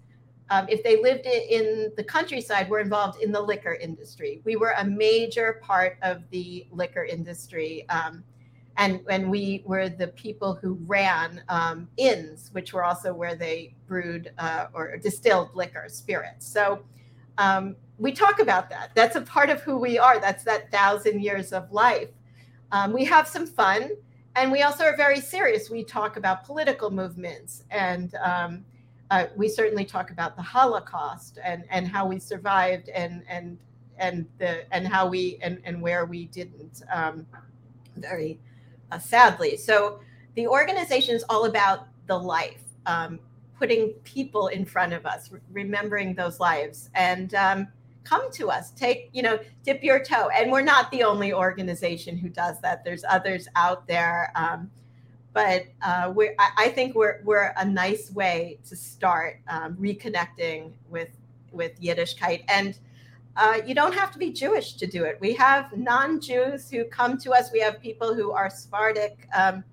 um, 0.51 0.67
if 0.69 0.83
they 0.83 1.01
lived 1.01 1.27
in 1.27 1.91
the 1.97 2.05
countryside, 2.05 2.69
were 2.69 2.81
involved 2.81 3.23
in 3.23 3.33
the 3.33 3.41
liquor 3.41 3.75
industry. 3.75 4.41
We 4.45 4.57
were 4.57 4.75
a 4.79 4.85
major 4.85 5.61
part 5.63 5.97
of 6.03 6.23
the 6.31 6.67
liquor 6.71 7.05
industry. 7.05 7.89
Um, 7.89 8.23
and, 8.77 9.01
and 9.09 9.31
we 9.31 9.63
were 9.65 9.89
the 9.89 10.09
people 10.09 10.55
who 10.55 10.79
ran 10.87 11.43
um, 11.49 11.89
inns, 11.97 12.51
which 12.53 12.73
were 12.73 12.85
also 12.85 13.15
where 13.15 13.35
they 13.35 13.75
brewed 13.87 14.33
uh, 14.39 14.67
or 14.75 14.97
distilled 14.97 15.55
liquor, 15.55 15.85
spirits. 15.89 16.47
So 16.47 16.85
um, 17.39 17.77
we 17.99 18.13
talk 18.13 18.41
about 18.41 18.69
that. 18.71 18.91
That's 18.95 19.17
a 19.17 19.21
part 19.21 19.51
of 19.51 19.61
who 19.63 19.77
we 19.79 19.99
are. 19.99 20.19
That's 20.19 20.45
that 20.45 20.71
thousand 20.71 21.21
years 21.23 21.53
of 21.53 21.71
life. 21.73 22.11
Um, 22.73 22.93
we 22.93 23.05
have 23.05 23.29
some 23.29 23.47
fun, 23.47 23.91
and 24.35 24.51
we 24.51 24.63
also 24.63 24.85
are 24.85 24.97
very 24.97 25.21
serious. 25.21 25.71
We 25.71 25.85
talk 25.85 26.17
about 26.17 26.45
political 26.45 26.91
movements, 26.91 27.63
and 27.71 28.15
um, 28.17 28.65
uh, 29.11 29.27
we 29.37 29.49
certainly 29.49 29.85
talk 29.85 30.11
about 30.11 30.35
the 30.35 30.43
Holocaust 30.43 31.39
and 31.45 31.65
and 31.71 31.87
how 31.87 32.07
we 32.07 32.19
survived, 32.19 32.89
and 32.89 33.23
and 33.29 33.59
and 33.99 34.27
the 34.39 34.65
and 34.75 34.89
how 34.89 35.07
we 35.07 35.39
and 35.41 35.61
and 35.65 35.81
where 35.81 36.05
we 36.07 36.27
didn't. 36.27 36.83
Um, 36.93 37.27
very 37.97 38.41
uh, 38.95 38.99
sadly, 38.99 39.57
so 39.57 40.01
the 40.35 40.47
organization 40.47 41.15
is 41.15 41.25
all 41.29 41.47
about 41.47 41.89
the 42.07 42.17
life, 42.17 42.63
um, 42.87 43.19
putting 43.59 43.91
people 44.05 44.49
in 44.49 44.65
front 44.65 44.93
of 44.93 45.07
us, 45.07 45.31
re- 45.31 45.41
remembering 45.53 46.15
those 46.15 46.41
lives, 46.41 46.91
and 46.95 47.35
um, 47.35 47.69
come 48.05 48.31
to 48.33 48.51
us. 48.51 48.71
Take 48.73 49.11
you 49.13 49.23
know 49.23 49.39
dip 49.63 49.83
your 49.83 50.03
toe. 50.03 50.29
And 50.35 50.51
we're 50.53 50.63
not 50.63 50.91
the 50.91 51.03
only 51.03 51.33
organization 51.33 52.17
who 52.17 52.29
does 52.29 52.61
that. 52.61 52.85
There's 52.85 53.05
others 53.09 53.49
out 53.57 53.87
there 53.87 54.33
um, 54.35 54.71
but 55.33 55.67
uh, 55.83 56.13
we're, 56.15 56.33
I, 56.39 56.51
I, 56.57 56.69
think 56.69 56.95
we're, 56.95 57.21
we're 57.25 57.53
a 57.57 57.65
nice 57.65 58.13
way 58.13 58.57
to 58.69 58.77
start 58.77 59.41
um, 59.49 59.75
reconnecting 59.75 60.71
with 60.89 61.09
with 61.51 61.81
yiddishkeit. 61.81 62.45
And 62.49 62.79
uh, 63.37 63.61
you 63.67 63.75
don't 63.75 63.95
have 63.95 64.11
to 64.11 64.19
be 64.19 64.31
jewish 64.31 64.75
to 64.75 64.87
do 64.87 65.05
it 65.05 65.19
we 65.21 65.33
have 65.35 65.77
non-jews 65.77 66.71
who 66.71 66.85
come 66.85 67.19
to 67.19 67.33
us 67.33 67.51
we 67.53 67.61
have 67.61 67.81
people 67.81 68.15
who 68.15 68.31
are 68.31 68.49
sephardic 68.49 69.29
um, 69.35 69.65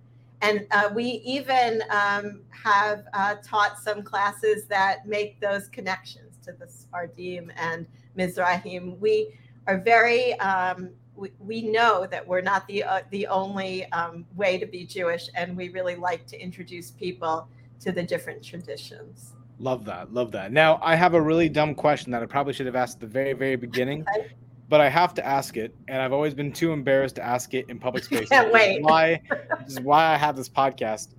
and 0.42 0.66
uh, 0.72 0.90
we 0.94 1.22
even 1.24 1.84
um, 1.90 2.42
have 2.50 3.04
uh, 3.14 3.36
taught 3.44 3.78
some 3.78 4.02
classes 4.02 4.66
that 4.66 5.08
make 5.08 5.40
those 5.40 5.68
connections 5.68 6.38
to 6.44 6.52
the 6.54 6.68
Sephardim 6.68 7.52
and 7.56 7.86
Mizrahim. 8.18 8.98
We 9.00 9.36
are 9.68 9.78
very 9.78 10.34
um, 10.40 10.90
we, 11.16 11.32
we 11.40 11.62
know 11.62 12.08
that 12.08 12.28
we're 12.28 12.42
not 12.42 12.68
the 12.68 12.84
uh, 12.84 13.02
the 13.12 13.28
only 13.28 13.86
um, 13.92 14.26
way 14.36 14.58
to 14.58 14.66
be 14.66 14.84
Jewish, 14.86 15.30
and 15.36 15.56
we 15.56 15.70
really 15.70 15.96
like 15.96 16.26
to 16.28 16.42
introduce 16.42 16.90
people 16.92 17.48
to 17.82 17.92
the 17.92 18.02
different 18.02 18.44
traditions. 18.44 19.34
Love 19.62 19.86
that, 19.86 20.12
love 20.12 20.32
that. 20.32 20.52
Now 20.52 20.80
I 20.82 20.96
have 20.96 21.14
a 21.14 21.22
really 21.22 21.48
dumb 21.48 21.76
question 21.76 22.12
that 22.14 22.24
I 22.24 22.26
probably 22.26 22.52
should 22.52 22.66
have 22.66 22.76
asked 22.76 22.96
at 22.96 23.02
the 23.02 23.08
very 23.08 23.34
very 23.34 23.56
beginning, 23.56 24.04
but 24.70 24.82
I 24.82 24.90
have 24.90 25.14
to 25.14 25.26
ask 25.26 25.56
it, 25.56 25.76
and 25.88 26.02
I've 26.02 26.14
always 26.14 26.34
been 26.34 26.52
too 26.52 26.72
embarrassed 26.72 27.16
to 27.18 27.24
ask 27.24 27.54
it 27.54 27.70
in 27.70 27.78
public 27.78 28.04
space. 28.06 28.30
Can't 28.30 28.52
wait. 28.52 28.82
Why? 28.82 29.22
this 29.64 29.74
is 29.74 29.80
why 29.80 30.06
I 30.06 30.18
have 30.18 30.36
this 30.36 30.50
podcast. 30.50 31.10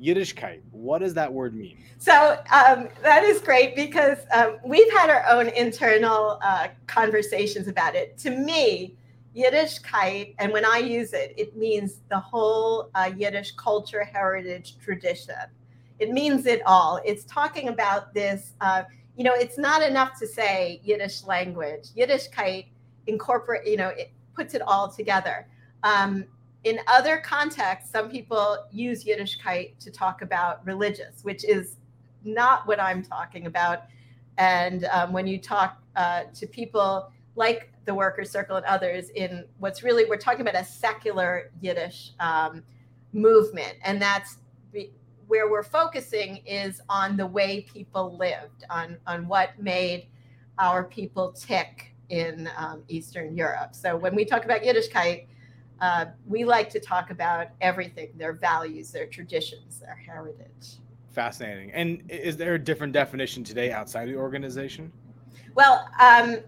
Yiddishkeit. 0.00 0.60
What 0.70 1.00
does 1.00 1.12
that 1.14 1.32
word 1.32 1.56
mean? 1.56 1.76
So 1.98 2.40
um, 2.52 2.88
that 3.02 3.24
is 3.24 3.40
great 3.40 3.74
because 3.74 4.18
um, 4.32 4.58
we've 4.64 4.92
had 4.92 5.10
our 5.10 5.26
own 5.26 5.48
internal 5.48 6.38
uh, 6.40 6.68
conversations 6.86 7.66
about 7.66 7.96
it. 7.96 8.16
To 8.18 8.30
me, 8.30 8.94
Yiddishkeit, 9.36 10.36
and 10.38 10.52
when 10.52 10.64
I 10.64 10.78
use 10.78 11.14
it, 11.14 11.34
it 11.36 11.56
means 11.56 11.98
the 12.10 12.20
whole 12.20 12.90
uh, 12.94 13.10
Yiddish 13.16 13.56
culture, 13.56 14.04
heritage, 14.04 14.76
tradition. 14.78 15.34
It 15.98 16.10
means 16.10 16.46
it 16.46 16.62
all. 16.66 17.00
It's 17.04 17.24
talking 17.24 17.68
about 17.68 18.14
this. 18.14 18.52
Uh, 18.60 18.84
you 19.16 19.24
know, 19.24 19.34
it's 19.34 19.58
not 19.58 19.82
enough 19.82 20.18
to 20.20 20.26
say 20.26 20.80
Yiddish 20.84 21.24
language. 21.24 21.88
Yiddishkeit 21.96 22.66
incorporate. 23.06 23.66
You 23.66 23.76
know, 23.76 23.88
it 23.88 24.12
puts 24.34 24.54
it 24.54 24.62
all 24.62 24.88
together. 24.88 25.46
Um, 25.82 26.24
in 26.64 26.78
other 26.86 27.18
contexts, 27.18 27.90
some 27.90 28.10
people 28.10 28.64
use 28.70 29.04
Yiddishkeit 29.04 29.78
to 29.80 29.90
talk 29.90 30.22
about 30.22 30.64
religious, 30.66 31.22
which 31.22 31.44
is 31.44 31.76
not 32.24 32.66
what 32.66 32.80
I'm 32.80 33.02
talking 33.02 33.46
about. 33.46 33.84
And 34.38 34.84
um, 34.86 35.12
when 35.12 35.26
you 35.26 35.38
talk 35.38 35.82
uh, 35.96 36.24
to 36.34 36.46
people 36.46 37.10
like 37.36 37.72
the 37.84 37.94
Workers' 37.94 38.30
Circle 38.30 38.56
and 38.56 38.66
others, 38.66 39.10
in 39.10 39.44
what's 39.58 39.82
really, 39.82 40.04
we're 40.04 40.16
talking 40.16 40.42
about 40.42 40.54
a 40.54 40.64
secular 40.64 41.50
Yiddish 41.60 42.12
um, 42.20 42.62
movement. 43.12 43.74
And 43.84 44.00
that's 44.00 44.38
where 45.28 45.48
we're 45.50 45.62
focusing 45.62 46.38
is 46.46 46.80
on 46.88 47.16
the 47.16 47.26
way 47.26 47.66
people 47.72 48.16
lived, 48.16 48.64
on, 48.70 48.96
on 49.06 49.28
what 49.28 49.50
made 49.60 50.08
our 50.58 50.82
people 50.82 51.32
tick 51.32 51.94
in 52.08 52.50
um, 52.56 52.82
Eastern 52.88 53.36
Europe. 53.36 53.74
So 53.74 53.96
when 53.96 54.14
we 54.14 54.24
talk 54.24 54.44
about 54.44 54.62
Yiddishkeit, 54.62 55.26
uh, 55.80 56.06
we 56.26 56.44
like 56.44 56.70
to 56.70 56.80
talk 56.80 57.10
about 57.10 57.48
everything 57.60 58.08
their 58.16 58.32
values, 58.32 58.90
their 58.90 59.06
traditions, 59.06 59.78
their 59.78 59.94
heritage. 59.94 60.78
Fascinating. 61.12 61.70
And 61.72 62.02
is 62.08 62.36
there 62.36 62.54
a 62.54 62.58
different 62.58 62.92
definition 62.92 63.44
today 63.44 63.70
outside 63.70 64.08
the 64.08 64.16
organization? 64.16 64.90
Well, 65.54 65.88
um, 66.00 66.38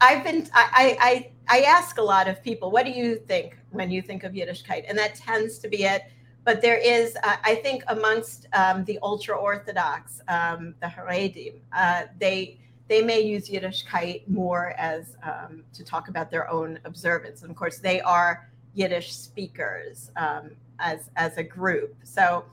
I've 0.00 0.24
been, 0.24 0.48
I, 0.52 0.96
I, 1.00 1.30
I 1.48 1.60
ask 1.62 1.98
a 1.98 2.02
lot 2.02 2.26
of 2.26 2.42
people, 2.42 2.70
what 2.70 2.86
do 2.86 2.92
you 2.92 3.16
think 3.16 3.58
when 3.70 3.90
you 3.90 4.02
think 4.02 4.24
of 4.24 4.32
Yiddishkeit? 4.32 4.84
And 4.88 4.98
that 4.98 5.14
tends 5.14 5.58
to 5.58 5.68
be 5.68 5.84
it. 5.84 6.02
But 6.46 6.62
there 6.62 6.78
is, 6.78 7.16
uh, 7.24 7.36
I 7.42 7.56
think, 7.56 7.82
amongst 7.88 8.46
um, 8.52 8.84
the 8.84 9.00
ultra 9.02 9.36
Orthodox, 9.36 10.20
um, 10.28 10.76
the 10.80 10.86
Haredim, 10.86 11.54
uh, 11.72 12.04
they, 12.20 12.60
they 12.86 13.02
may 13.02 13.20
use 13.20 13.50
Yiddishkeit 13.50 14.28
more 14.28 14.72
as 14.78 15.16
um, 15.24 15.64
to 15.72 15.82
talk 15.84 16.08
about 16.08 16.30
their 16.30 16.48
own 16.48 16.78
observance. 16.84 17.42
And 17.42 17.50
of 17.50 17.56
course, 17.56 17.78
they 17.78 18.00
are 18.00 18.48
Yiddish 18.74 19.12
speakers 19.12 20.12
um, 20.14 20.52
as 20.78 21.10
as 21.16 21.36
a 21.36 21.42
group. 21.42 21.96
So, 22.04 22.44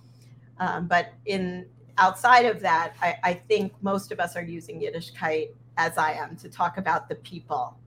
um, 0.57 0.87
but 0.87 1.13
in 1.27 1.67
outside 1.99 2.47
of 2.47 2.61
that, 2.61 2.95
I, 2.99 3.17
I, 3.23 3.33
think 3.35 3.73
most 3.83 4.11
of 4.11 4.19
us 4.19 4.35
are 4.35 4.41
using 4.41 4.81
Yiddishkeit 4.81 5.49
as 5.77 5.99
I 5.99 6.13
am 6.13 6.35
to 6.37 6.49
talk 6.49 6.79
about 6.79 7.09
the 7.09 7.15
people. 7.15 7.77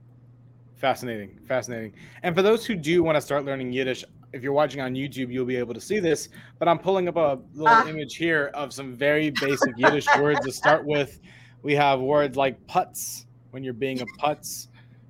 Fascinating, 0.77 1.37
fascinating. 1.47 1.91
And 2.23 2.33
for 2.33 2.43
those 2.43 2.65
who 2.65 2.75
do 2.75 3.03
want 3.03 3.15
to 3.15 3.21
start 3.21 3.43
learning 3.43 3.73
Yiddish, 3.73 4.05
if 4.33 4.43
you're 4.43 4.53
watching 4.53 4.81
on 4.81 4.93
YouTube, 4.93 5.31
you'll 5.31 5.45
be 5.45 5.55
able 5.55 5.73
to 5.73 5.81
see 5.81 5.99
this. 5.99 6.29
But 6.59 6.67
I'm 6.67 6.79
pulling 6.79 7.07
up 7.07 7.15
a 7.15 7.39
little 7.53 7.67
uh, 7.67 7.87
image 7.87 8.15
here 8.15 8.51
of 8.53 8.73
some 8.73 8.93
very 8.93 9.29
basic 9.29 9.77
Yiddish 9.77 10.07
words 10.19 10.39
to 10.41 10.51
start 10.51 10.85
with. 10.85 11.19
We 11.63 11.75
have 11.75 11.99
words 11.99 12.37
like 12.37 12.65
putz 12.67 13.25
when 13.51 13.63
you're 13.63 13.73
being 13.73 14.01
a 14.01 14.05
putz. 14.19 14.67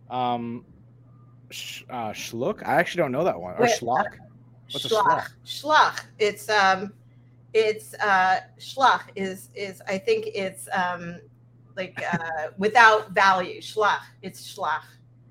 Um, 0.10 0.65
sh- 1.49 1.84
uh, 1.89 2.12
schluck. 2.12 2.65
I 2.65 2.75
actually 2.75 2.99
don't 2.99 3.12
know 3.12 3.23
that 3.23 3.39
one. 3.39 3.56
Or 3.56 3.62
Wait, 3.62 3.80
schlock. 3.80 4.17
What's 4.71 4.88
schlock. 4.88 5.23
a 5.23 5.25
schlock? 5.45 5.95
Schlock. 5.95 6.06
It's 6.19 6.49
um, 6.49 6.93
it's 7.53 7.93
uh, 7.95 8.41
schlock 8.60 9.03
is 9.15 9.49
is 9.56 9.82
I 9.88 9.97
think 9.97 10.27
it's 10.34 10.67
um, 10.73 11.19
like 11.75 12.01
uh, 12.13 12.47
without 12.58 13.12
value. 13.12 13.62
Schlock. 13.62 14.01
It's 14.21 14.56
schlock. 14.56 14.84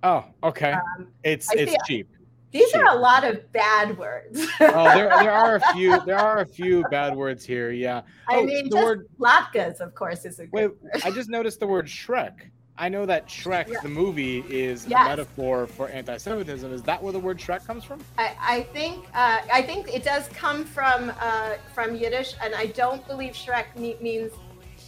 Oh, 0.03 0.25
okay. 0.43 0.73
Um, 0.73 1.09
it's 1.25 1.51
I 1.51 1.55
it's 1.57 1.77
cheap. 1.87 2.09
These 2.53 2.75
are 2.75 2.87
a 2.87 2.95
lot 2.95 3.25
of 3.25 3.53
bad 3.53 3.99
words. 3.99 4.47
oh, 4.61 4.95
there, 4.95 5.09
there 5.09 5.33
are 5.33 5.57
a 5.57 5.73
few. 5.73 6.01
There 6.07 6.19
are 6.19 6.39
a 6.41 6.47
few 6.47 6.85
bad 6.91 7.17
words 7.17 7.45
here. 7.45 7.73
Yeah. 7.73 8.03
I 8.29 8.37
oh, 8.37 8.45
mean, 8.45 8.69
the 8.69 8.77
word 8.77 9.09
latkes, 9.19 9.81
of 9.81 9.95
course, 9.95 10.25
is 10.25 10.39
a 10.39 10.47
wait. 10.53 10.69
Word. 10.69 11.03
I 11.05 11.11
just 11.11 11.29
noticed 11.29 11.59
the 11.59 11.67
word 11.67 11.87
Shrek. 11.87 12.51
I 12.79 12.89
know 12.89 13.07
that 13.07 13.27
Shrek, 13.27 13.69
yeah. 13.69 13.81
the 13.83 13.89
movie, 13.89 14.41
is 14.49 14.87
yes. 14.87 15.01
a 15.01 15.09
metaphor 15.09 15.67
for 15.67 15.89
anti-Semitism. 15.89 16.73
Is 16.73 16.83
that 16.83 17.03
where 17.03 17.13
the 17.13 17.19
word 17.19 17.39
Shrek 17.39 17.67
comes 17.67 17.85
from? 17.85 18.01
I, 18.19 18.37
I 18.41 18.63
think 18.73 19.07
uh, 19.15 19.41
I 19.53 19.63
think 19.63 19.93
it 19.93 20.05
does 20.05 20.29
come 20.29 20.65
from 20.65 21.13
uh, 21.21 21.55
from 21.75 21.97
Yiddish, 21.97 22.35
and 22.43 22.55
I 22.55 22.67
don't 22.67 23.07
believe 23.09 23.33
Shrek 23.33 23.75
means 23.77 24.33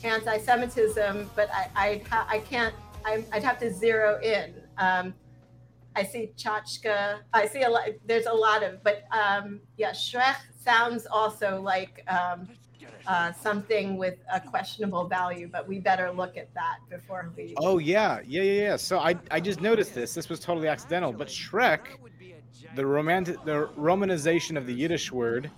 anti-Semitism, 0.04 1.30
but 1.34 1.50
I 1.52 2.02
I, 2.12 2.26
I 2.28 2.38
can't. 2.40 2.74
i 3.04 3.24
would 3.32 3.42
have 3.42 3.58
to 3.60 3.72
zero 3.72 4.20
in. 4.22 4.54
Um, 4.76 5.14
I 5.98 6.04
see 6.04 6.30
Chachka. 6.36 7.18
I 7.32 7.48
see 7.48 7.62
a 7.62 7.68
lot. 7.68 7.88
There's 8.06 8.26
a 8.26 8.32
lot 8.32 8.62
of, 8.62 8.84
but 8.84 9.02
um, 9.10 9.60
yeah, 9.76 9.90
Shrek 9.90 10.36
sounds 10.56 11.08
also 11.10 11.60
like 11.60 12.04
um, 12.06 12.48
uh, 13.08 13.32
something 13.32 13.96
with 13.96 14.14
a 14.32 14.40
questionable 14.40 15.08
value. 15.08 15.48
But 15.50 15.66
we 15.66 15.80
better 15.80 16.12
look 16.12 16.36
at 16.36 16.54
that 16.54 16.76
before 16.88 17.32
we. 17.36 17.54
Oh 17.56 17.78
yeah, 17.78 18.20
yeah, 18.24 18.42
yeah, 18.42 18.62
yeah. 18.62 18.76
So 18.76 19.00
I 19.00 19.16
I 19.32 19.40
just 19.40 19.60
noticed 19.60 19.92
this. 19.92 20.14
This 20.14 20.28
was 20.28 20.38
totally 20.38 20.68
accidental. 20.68 21.12
But 21.12 21.26
Shrek, 21.26 21.80
the 22.76 22.86
romantic, 22.86 23.44
the 23.44 23.68
romanization 23.76 24.56
of 24.56 24.66
the 24.66 24.74
Yiddish 24.74 25.10
word, 25.10 25.50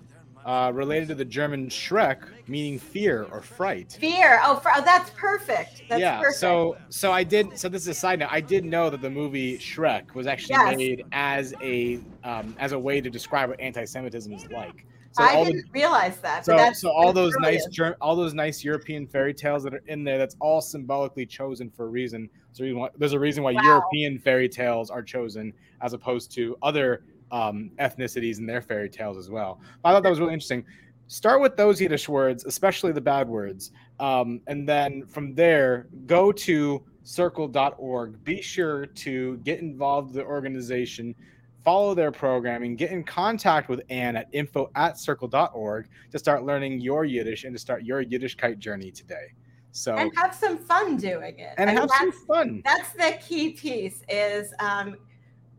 uh, 0.45 0.71
related 0.75 1.09
to 1.09 1.15
the 1.15 1.25
German 1.25 1.69
Schreck, 1.69 2.23
meaning 2.49 2.79
fear 2.79 3.27
or 3.31 3.43
fright. 3.43 3.97
Fear. 4.01 4.41
Oh, 4.43 4.57
fr- 4.57 4.71
oh, 4.75 4.83
that's 4.85 5.11
perfect. 5.11 5.83
That's 5.89 6.01
yeah. 6.01 6.19
perfect. 6.21 6.39
So, 6.39 6.77
so 6.89 7.13
I 7.13 7.25
did. 7.25 7.59
So 7.59 7.69
this 7.69 7.83
is 7.83 7.89
a 7.89 7.95
side 7.95 8.19
note. 8.21 8.29
I 8.33 8.41
did 8.41 8.65
know 8.65 8.91
that 8.91 9.03
the 9.03 9.11
movie 9.11 9.59
Shrek 9.59 10.15
was 10.15 10.27
actually 10.27 10.55
Yes. 10.55 10.77
made 10.77 11.05
as 11.13 11.55
a 11.63 12.01
um, 12.25 12.55
as 12.59 12.73
a 12.73 12.79
way 12.79 13.01
to 13.01 13.11
describe 13.11 13.51
what 13.51 13.61
anti-Semitism 13.61 14.33
is 14.33 14.47
like. 14.51 14.87
So 15.13 15.25
I 15.25 15.45
didn't 15.45 15.65
realize 15.73 16.19
that. 16.19 16.45
so, 16.45 16.57
that's, 16.57 16.81
so 16.81 16.91
all 16.91 17.13
that's 17.13 17.17
those 17.17 17.35
nice 17.41 17.67
brilliant. 17.75 17.97
All 18.01 18.15
those 18.15 18.33
nice 18.33 18.63
European 18.63 19.09
fairy 19.09 19.35
tales 19.35 19.65
that 19.65 19.75
are 19.75 19.83
in 19.89 20.05
there, 20.05 20.19
that's 20.19 20.37
all 20.39 20.61
symbolically 20.61 21.27
chosen 21.27 21.69
for 21.69 21.87
a 21.87 21.89
reason. 21.89 22.31
So 22.53 22.89
there's 22.97 23.13
a 23.13 23.19
reason 23.19 23.43
why 23.43 23.53
Wow. 23.53 23.63
European 23.63 24.19
fairy 24.21 24.49
tales 24.49 24.89
are 24.89 25.03
chosen 25.03 25.53
as 25.81 25.95
opposed 25.95 26.31
to 26.33 26.57
other 26.63 27.03
um, 27.33 27.71
ethnicities 27.79 28.39
and 28.39 28.49
their 28.49 28.61
fairy 28.61 28.89
tales 28.89 29.17
as 29.17 29.31
well. 29.31 29.61
I 29.85 29.93
thought 29.93 30.03
that 30.03 30.11
was 30.11 30.21
really 30.21 30.33
interesting. 30.33 30.65
Start 31.07 31.41
with 31.41 31.57
those 31.57 31.81
Yiddish 31.81 32.09
words, 32.09 32.45
especially 32.45 32.93
the 32.93 33.01
bad 33.01 33.29
words, 33.29 33.73
um, 33.99 34.41
and 34.47 34.69
then 34.69 35.05
from 35.07 35.35
there 35.35 35.89
go 36.07 36.31
to 36.31 36.83
circle.org. 37.03 38.23
Be 38.23 38.41
sure 38.41 38.87
to 38.87 39.37
get 39.39 39.61
involved 39.61 40.09
with 40.09 40.17
the 40.17 40.25
organization 40.25 41.15
follow 41.65 41.95
their 41.95 42.11
programming, 42.11 42.77
get 42.77 42.91
in 42.91 43.05
contact 43.05 43.69
with 43.69 43.83
Ann 43.91 44.17
at 44.17 44.29
info 44.33 44.71
at 44.75 44.99
circle.org 44.99 45.89
to 46.11 46.19
start 46.19 46.45
learning 46.45 46.81
your 46.81 47.05
Yiddish 47.05 47.45
and 47.45 47.55
to 47.55 47.59
start 47.59 47.85
your 47.85 48.05
Yiddishkeit 48.05 48.59
journey 48.59 48.91
today. 48.91 49.33
So, 49.73 49.93
and 49.93 50.11
and, 50.11 50.19
have 50.19 50.35
some 50.35 50.59
fun 50.59 50.97
doing 50.97 51.39
it. 51.39 51.55
I 51.59 51.67
mean, 51.67 51.77
have 51.77 51.91
some 51.97 52.13
fun. 52.13 52.63
that's 52.65 52.93
the 52.93 53.19
key 53.25 53.51
piece 53.51 54.03
is 54.09 54.53
um, 54.59 54.97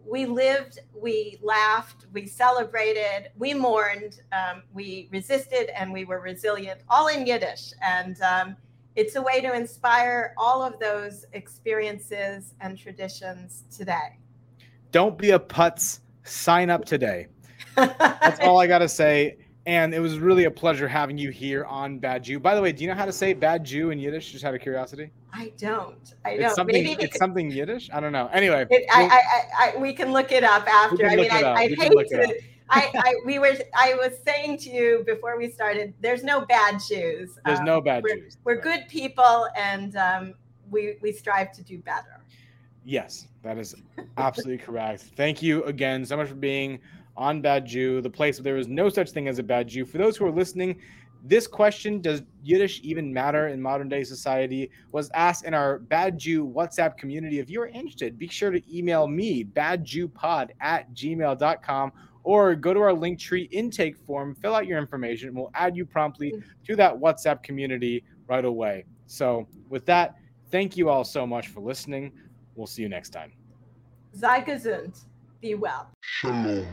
we 0.05 0.25
lived, 0.25 0.79
we 0.93 1.39
laughed, 1.41 2.05
we 2.13 2.25
celebrated, 2.25 3.29
we 3.37 3.53
mourned, 3.53 4.21
um, 4.31 4.63
we 4.73 5.07
resisted, 5.11 5.69
and 5.75 5.91
we 5.91 6.05
were 6.05 6.19
resilient, 6.19 6.81
all 6.89 7.07
in 7.07 7.25
Yiddish. 7.25 7.73
And 7.81 8.19
um, 8.21 8.55
it's 8.95 9.15
a 9.15 9.21
way 9.21 9.41
to 9.41 9.53
inspire 9.53 10.33
all 10.37 10.61
of 10.61 10.79
those 10.79 11.25
experiences 11.33 12.53
and 12.59 12.77
traditions 12.77 13.63
today. 13.75 14.19
Don't 14.91 15.17
be 15.17 15.31
a 15.31 15.39
putz. 15.39 15.99
Sign 16.23 16.69
up 16.69 16.85
today. 16.85 17.27
That's 17.75 18.39
all 18.41 18.59
I 18.59 18.67
got 18.67 18.79
to 18.79 18.89
say. 18.89 19.37
And 19.67 19.93
it 19.93 19.99
was 19.99 20.17
really 20.17 20.45
a 20.45 20.51
pleasure 20.51 20.87
having 20.87 21.17
you 21.19 21.29
here 21.29 21.65
on 21.65 21.99
Bad 21.99 22.23
Jew. 22.23 22.39
By 22.39 22.55
the 22.55 22.61
way, 22.61 22.71
do 22.71 22.83
you 22.83 22.89
know 22.89 22.95
how 22.95 23.05
to 23.05 23.11
say 23.11 23.33
Bad 23.33 23.63
Jew 23.63 23.91
in 23.91 23.99
Yiddish? 23.99 24.31
Just 24.31 24.43
out 24.43 24.55
of 24.55 24.61
curiosity. 24.61 25.11
I 25.33 25.53
don't. 25.59 26.15
I 26.25 26.31
It's 26.31 26.41
don't. 26.43 26.55
something. 26.55 26.83
Maybe 26.83 27.03
It's 27.03 27.17
something 27.17 27.51
Yiddish. 27.51 27.89
I 27.93 27.99
don't 27.99 28.11
know. 28.11 28.27
Anyway, 28.33 28.65
it, 28.71 28.85
I, 28.91 29.03
I, 29.03 29.07
I, 29.67 29.71
I, 29.73 29.77
we 29.79 29.93
can 29.93 30.11
look 30.11 30.31
it 30.31 30.43
up 30.43 30.67
after. 30.67 31.05
I 31.05 31.15
mean, 31.15 31.29
I. 31.31 31.67
We 31.67 31.75
hate 31.75 31.91
to. 31.91 32.39
I, 32.73 32.89
I, 32.95 33.15
we 33.25 33.37
were. 33.37 33.53
I 33.75 33.93
was 33.95 34.13
saying 34.25 34.57
to 34.59 34.69
you 34.71 35.03
before 35.05 35.37
we 35.37 35.49
started. 35.51 35.93
There's 36.01 36.23
no 36.23 36.41
bad 36.45 36.79
Jews. 36.87 37.37
there's 37.45 37.59
Um, 37.59 37.65
no 37.65 37.81
bad 37.81 38.01
we're, 38.01 38.15
Jews. 38.15 38.37
We're 38.43 38.55
Right. 38.55 38.63
good 38.63 38.87
people, 38.87 39.47
and 39.55 39.95
um, 39.95 40.33
we 40.71 40.95
we 41.01 41.11
strive 41.11 41.51
to 41.51 41.63
do 41.63 41.77
better. 41.79 42.21
Yes, 42.83 43.27
that 43.43 43.57
is 43.59 43.75
absolutely 44.17 44.57
correct. 44.57 45.01
Thank 45.15 45.43
you 45.43 45.63
again 45.65 46.03
so 46.05 46.17
much 46.17 46.29
for 46.29 46.35
being 46.35 46.79
on 47.21 47.39
Bad 47.39 47.67
Jew, 47.67 48.01
the 48.01 48.09
place 48.09 48.39
where 48.39 48.43
there 48.43 48.57
is 48.57 48.67
no 48.67 48.89
such 48.89 49.11
thing 49.11 49.27
as 49.27 49.37
a 49.37 49.43
bad 49.43 49.67
Jew. 49.67 49.85
For 49.85 49.99
those 49.99 50.17
who 50.17 50.25
are 50.25 50.31
listening, 50.31 50.81
this 51.23 51.45
question, 51.45 52.01
does 52.01 52.23
Yiddish 52.43 52.81
even 52.83 53.13
matter 53.13 53.49
in 53.49 53.61
modern 53.61 53.87
day 53.87 54.03
society, 54.03 54.71
was 54.91 55.11
asked 55.13 55.45
in 55.45 55.53
our 55.53 55.77
Bad 55.77 56.17
Jew 56.17 56.47
WhatsApp 56.47 56.97
community. 56.97 57.37
If 57.37 57.47
you're 57.47 57.67
interested, 57.67 58.17
be 58.17 58.27
sure 58.27 58.49
to 58.49 58.75
email 58.75 59.07
me, 59.07 59.43
badjewpod 59.43 60.49
at 60.61 60.91
gmail.com, 60.95 61.91
or 62.23 62.55
go 62.55 62.73
to 62.73 62.79
our 62.79 62.93
Linktree 62.93 63.47
intake 63.51 63.97
form, 63.97 64.33
fill 64.33 64.55
out 64.55 64.65
your 64.65 64.79
information, 64.79 65.27
and 65.27 65.37
we'll 65.37 65.51
add 65.53 65.77
you 65.77 65.85
promptly 65.85 66.33
to 66.65 66.75
that 66.75 66.95
WhatsApp 66.95 67.43
community 67.43 68.03
right 68.27 68.45
away. 68.45 68.85
So, 69.05 69.47
with 69.69 69.85
that, 69.85 70.15
thank 70.49 70.75
you 70.75 70.89
all 70.89 71.03
so 71.03 71.27
much 71.27 71.49
for 71.49 71.59
listening. 71.59 72.13
We'll 72.55 72.67
see 72.67 72.81
you 72.81 72.89
next 72.89 73.11
time. 73.11 73.31
Sei 74.13 74.41
gesund. 74.41 75.03
Be 75.39 75.53
well. 75.53 75.87
Shalom. 76.01 76.65